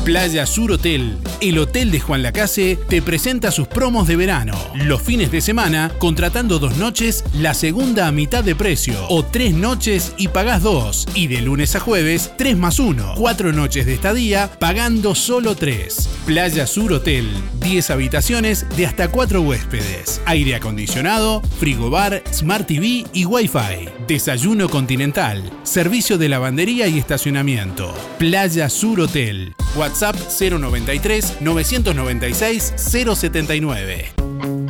[0.04, 4.54] Playa Sur Hotel, el hotel de Juan Lacase, te presenta sus promos de verano.
[4.74, 8.94] Los fines de semana, contratando dos noches, la segunda a mitad de precio.
[9.10, 11.06] O tres noches y pagás dos.
[11.14, 13.12] Y de lunes a jueves, tres más uno.
[13.14, 16.08] Cuatro noches de estadía, pagando solo tres.
[16.24, 17.28] Playa Sur Hotel,
[17.60, 20.22] 10 habitaciones de hasta cuatro huéspedes.
[20.24, 23.90] Aire acondicionado, frigobar, Smart TV y Wi-Fi.
[24.08, 25.42] Desayuno continental.
[25.62, 27.94] Servicio de lavandería y estacionamiento.
[28.18, 29.54] Playa Sur Hotel.
[29.90, 34.69] WhatsApp 093 996 079.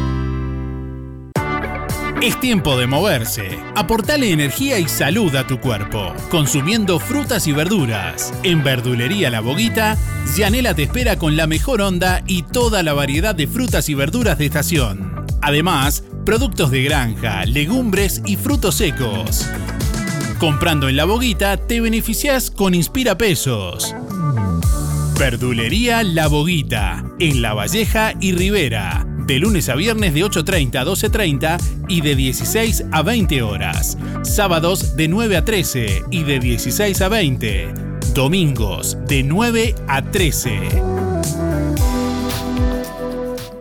[2.21, 3.57] Es tiempo de moverse.
[3.75, 8.31] Aportale energía y salud a tu cuerpo, consumiendo frutas y verduras.
[8.43, 9.97] En Verdulería La Boguita,
[10.37, 14.37] Yanela te espera con la mejor onda y toda la variedad de frutas y verduras
[14.37, 15.25] de estación.
[15.41, 19.49] Además, productos de granja, legumbres y frutos secos.
[20.37, 23.95] Comprando en La Boguita te beneficias con Inspira Pesos.
[25.17, 29.07] Verdulería La Boguita, en La Valleja y Rivera.
[29.31, 33.97] De lunes a viernes de 8.30 a 12.30 y de 16 a 20 horas.
[34.23, 37.69] Sábados de 9 a 13 y de 16 a 20.
[38.13, 40.59] Domingos de 9 a 13.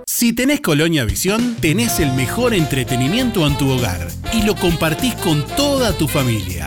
[0.07, 5.47] Si tenés Colonia Visión, tenés el mejor entretenimiento en tu hogar y lo compartís con
[5.55, 6.67] toda tu familia.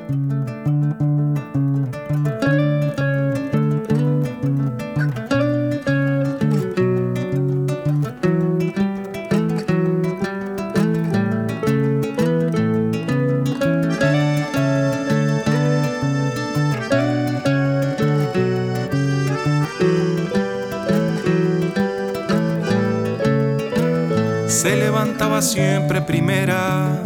[25.21, 26.99] Levantaba siempre primera,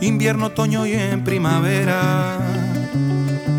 [0.00, 2.38] invierno, otoño y en primavera.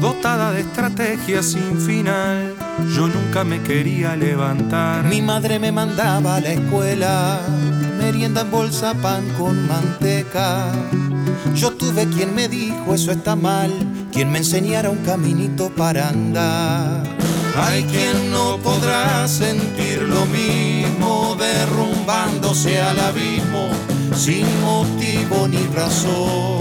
[0.01, 2.55] Dotada de estrategia sin final,
[2.95, 5.03] yo nunca me quería levantar.
[5.03, 7.39] Mi madre me mandaba a la escuela,
[7.99, 10.71] merienda en bolsa, pan con manteca.
[11.53, 13.71] Yo tuve quien me dijo eso está mal,
[14.11, 17.03] quien me enseñara un caminito para andar.
[17.55, 23.69] Hay quien no podrá sentir lo mismo derrumbándose al abismo
[24.15, 26.59] sin motivo ni razón.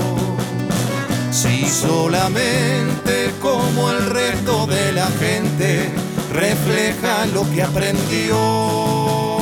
[1.31, 5.91] Si solamente como el resto de la gente
[6.33, 9.39] refleja lo que aprendió.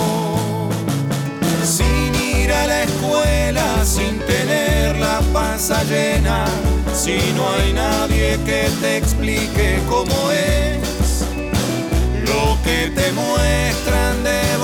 [1.65, 3.37] Sin ir a la escuela
[3.87, 6.45] sin tener la panza llena,
[6.93, 11.25] si no hay nadie que te explique cómo es.
[12.27, 14.57] Lo que te muestran de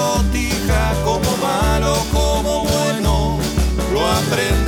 [4.33, 4.62] hambre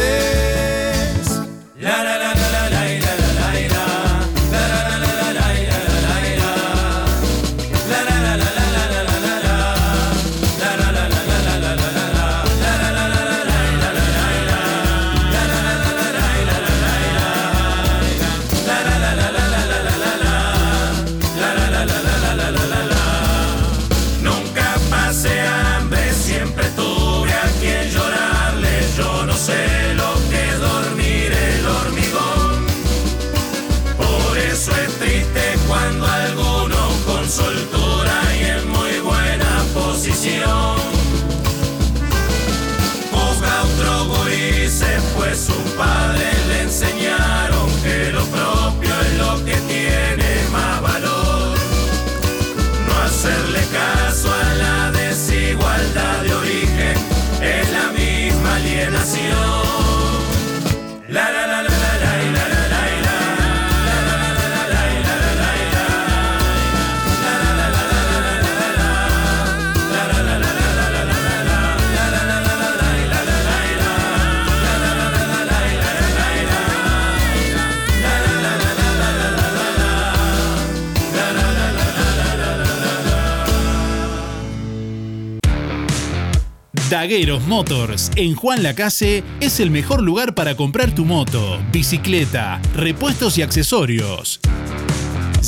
[87.05, 93.37] Dagueros Motors en Juan Lacase es el mejor lugar para comprar tu moto, bicicleta, repuestos
[93.37, 94.41] y accesorios.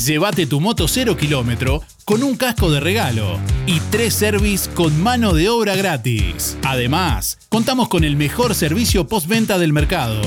[0.05, 5.33] Llévate tu moto 0 kilómetro con un casco de regalo y tres service con mano
[5.33, 6.59] de obra gratis.
[6.61, 10.21] Además, contamos con el mejor servicio postventa del mercado.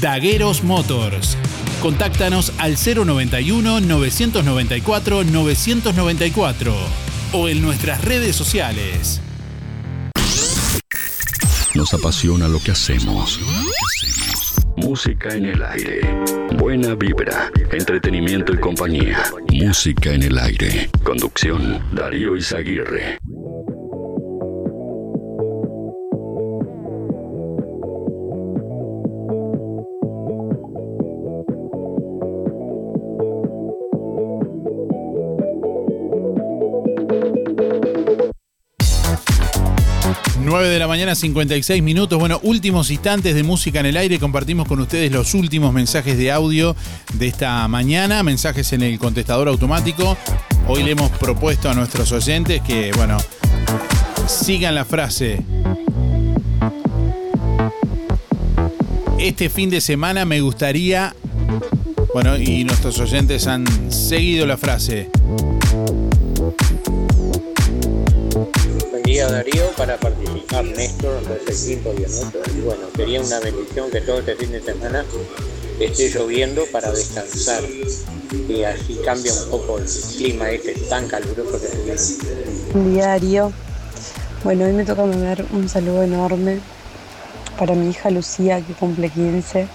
[0.00, 1.36] Dagueros Motors.
[1.82, 6.74] Contáctanos al 091 994 994
[7.32, 9.20] o en nuestras redes sociales.
[11.74, 13.40] Nos apasiona lo que hacemos.
[14.76, 16.00] Música en el aire.
[16.56, 19.22] Buena vibra, entretenimiento y compañía.
[19.52, 20.90] Música en el aire.
[21.04, 23.18] Conducción, Darío Izaguirre.
[40.50, 42.18] Nueve de la mañana, 56 minutos.
[42.18, 44.18] Bueno, últimos instantes de música en el aire.
[44.18, 46.74] Compartimos con ustedes los últimos mensajes de audio
[47.14, 48.24] de esta mañana.
[48.24, 50.18] Mensajes en el contestador automático.
[50.66, 53.16] Hoy le hemos propuesto a nuestros oyentes que, bueno,
[54.26, 55.40] sigan la frase.
[59.20, 61.14] Este fin de semana me gustaría.
[62.12, 65.10] Bueno, y nuestros oyentes han seguido la frase.
[69.10, 72.56] Buen día Darío, para participar Néstor, es el quinto día, ¿no?
[72.56, 75.04] Y bueno, sería una bendición que todo este fin de semana
[75.80, 77.64] esté lloviendo para descansar
[78.48, 82.18] y así cambia un poco el clima este tan caluroso que tenemos.
[82.72, 83.52] Buen día Darío.
[84.44, 86.60] Bueno, hoy me toca mandar un saludo enorme
[87.58, 89.66] para mi hija Lucía que cumple 15.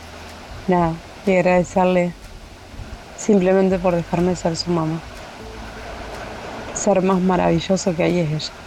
[0.70, 0.94] Nada,
[1.28, 2.14] y agradecerle
[3.18, 5.02] simplemente por dejarme ser su mamá.
[6.74, 8.65] Ser más maravilloso que hay es ella.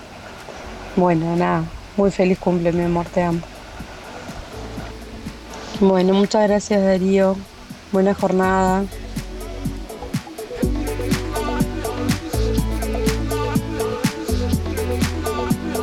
[0.96, 1.64] Bueno, nada,
[1.96, 3.40] muy feliz cumple mi amor, te amo.
[5.80, 7.36] Bueno, muchas gracias Darío.
[7.92, 8.84] Buena jornada.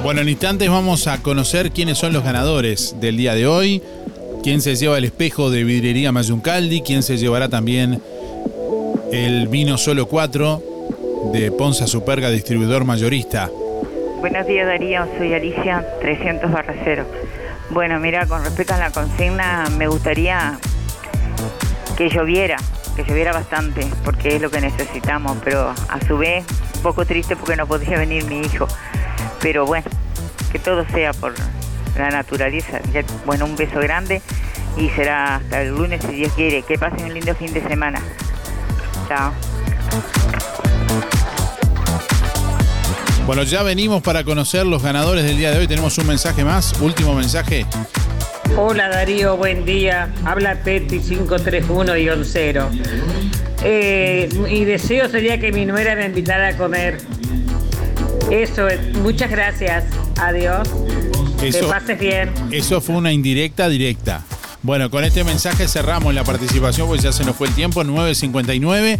[0.04, 3.82] Bueno, en instantes vamos a conocer quiénes son los ganadores del día de hoy.
[4.44, 6.82] Quién se lleva el espejo de vidriería Mayuncaldi.
[6.82, 8.02] Quién se llevará también
[9.12, 10.62] el vino solo 4
[11.34, 13.50] de Ponza Superga, distribuidor mayorista.
[14.28, 17.06] Buenos días Darío, soy Alicia 300 barra cero.
[17.70, 20.58] Bueno, mira, con respecto a la consigna, me gustaría
[21.96, 22.58] que lloviera,
[22.96, 26.44] que lloviera bastante, porque es lo que necesitamos, pero a su vez
[26.78, 28.68] un poco triste porque no podría venir mi hijo.
[29.44, 29.86] Pero bueno,
[30.52, 31.36] que todo sea por
[31.96, 32.80] la naturaleza.
[32.92, 34.24] Ya- Bueno, un beso grande
[34.76, 36.64] y será hasta el lunes si Dios quiere.
[36.64, 38.02] Que pasen un lindo fin de semana.
[39.08, 39.34] Chao.
[43.26, 45.68] Bueno, ya venimos para conocer los ganadores del día de hoy.
[45.68, 47.66] Tenemos un mensaje más, último mensaje.
[48.56, 50.14] Hola Darío, buen día.
[50.24, 52.70] Habla Peti 531-0.
[53.64, 57.00] Eh, mi deseo sería que mi nuera me invitara a comer.
[58.30, 58.96] Eso es.
[58.98, 59.86] Muchas gracias.
[60.22, 60.70] Adiós.
[61.40, 62.32] Que Eso, pases bien.
[62.52, 64.22] eso fue una indirecta directa.
[64.62, 69.00] Bueno, con este mensaje cerramos la participación porque ya se nos fue el tiempo, 9.59.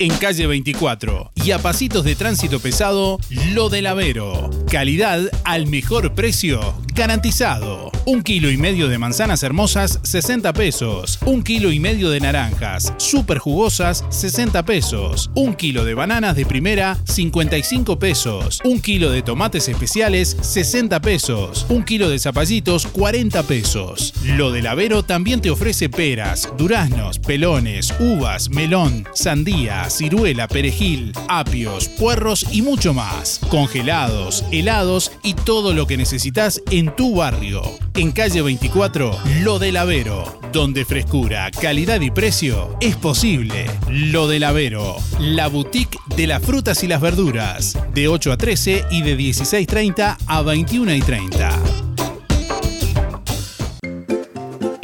[0.00, 3.20] En calle 24 y a pasitos de tránsito pesado,
[3.52, 4.50] Lo del Avero.
[4.68, 7.90] Calidad al mejor precio, garantizado.
[8.06, 11.18] Un kilo y medio de manzanas hermosas, 60 pesos.
[11.26, 15.30] Un kilo y medio de naranjas, súper jugosas, 60 pesos.
[15.34, 18.60] Un kilo de bananas de primera, 55 pesos.
[18.64, 21.66] Un kilo de tomates especiales, 60 pesos.
[21.68, 24.14] Un kilo de zapallitos, 40 pesos.
[24.24, 31.88] Lo del Avero también te ofrece peras, duraznos, pelones, uvas, melón, sandía, ciruela, perejil, apios,
[31.88, 33.40] puerros y mucho más.
[33.48, 37.62] Congelados, helados y todo lo que necesitas en tu barrio.
[37.94, 43.66] En calle 24, Lo del Avero, donde frescura, calidad y precio es posible.
[43.88, 48.84] Lo del Avero, la boutique de las frutas y las verduras, de 8 a 13
[48.90, 51.93] y de 16.30 a 21 y 30.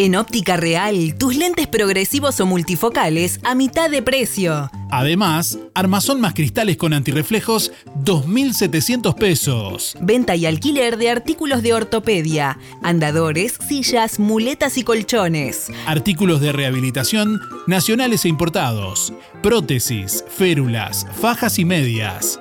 [0.02, 4.70] En Óptica Real, tus lentes progresivos o multifocales a mitad de precio.
[4.90, 7.70] Además, armazón más cristales con antirreflejos,
[8.02, 9.98] 2.700 pesos.
[10.00, 15.70] Venta y alquiler de artículos de ortopedia, andadores, sillas, muletas y colchones.
[15.84, 19.12] Artículos de rehabilitación nacionales e importados.
[19.42, 22.40] Prótesis, férulas, fajas y medias.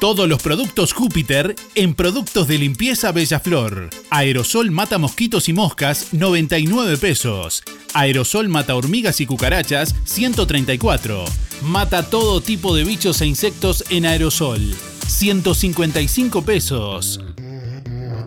[0.00, 3.90] Todos los productos Júpiter en productos de limpieza Bellaflor.
[4.10, 7.64] Aerosol mata mosquitos y moscas, 99 pesos.
[7.94, 11.24] Aerosol mata hormigas y cucarachas, 134.
[11.62, 14.60] Mata todo tipo de bichos e insectos en aerosol,
[15.08, 17.20] 155 pesos.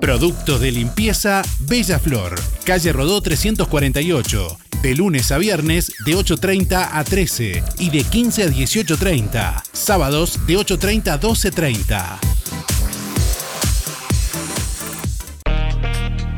[0.01, 2.35] Productos de limpieza Bella Flor,
[2.65, 8.47] calle Rodó 348, de lunes a viernes de 8.30 a 13 y de 15 a
[8.47, 12.19] 18.30, sábados de 8.30 a 12.30.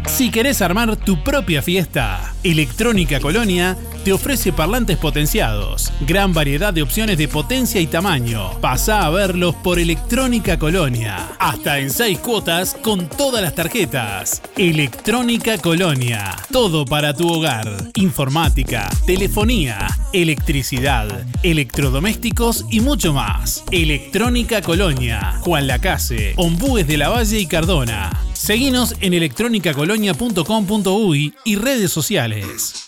[0.08, 6.82] Si querés armar tu propia fiesta, Electrónica Colonia te ofrece parlantes potenciados, gran variedad de
[6.82, 8.60] opciones de potencia y tamaño.
[8.60, 14.42] Pasa a verlos por Electrónica Colonia, hasta en 6 cuotas con todas las tarjetas.
[14.58, 17.92] Electrónica Colonia, todo para tu hogar.
[17.96, 23.64] Informática, telefonía, electricidad, electrodomésticos y mucho más.
[23.72, 28.12] Electrónica Colonia, Juan Lacase, Ombúes de la Valle y Cardona.
[28.34, 32.84] Seguinos en electronicacolonia.com.uy y redes sociales.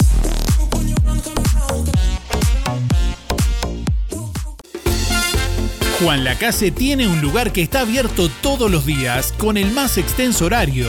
[6.01, 10.45] Juan Lacase tiene un lugar que está abierto todos los días con el más extenso
[10.45, 10.87] horario.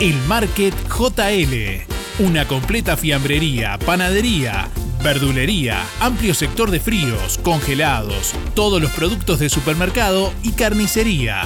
[0.00, 1.84] El Market JL.
[2.18, 4.68] Una completa fiambrería, panadería,
[5.04, 11.42] verdulería, amplio sector de fríos, congelados, todos los productos de supermercado y carnicería.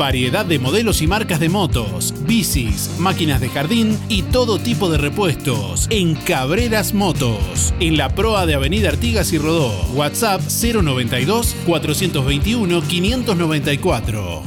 [0.00, 4.96] Variedad de modelos y marcas de motos, bicis, máquinas de jardín y todo tipo de
[4.96, 7.74] repuestos en Cabreras Motos.
[7.80, 9.70] En la proa de Avenida Artigas y Rodó.
[9.92, 14.42] WhatsApp 092 421 594.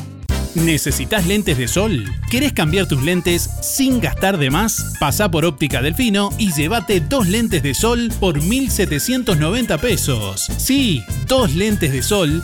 [0.56, 2.04] ¿Necesitas lentes de sol?
[2.32, 4.96] ¿Querés cambiar tus lentes sin gastar de más?
[5.00, 10.48] Pasa por Óptica Delfino y llévate dos lentes de sol por 1.790 pesos.
[10.58, 12.44] Sí, dos lentes de sol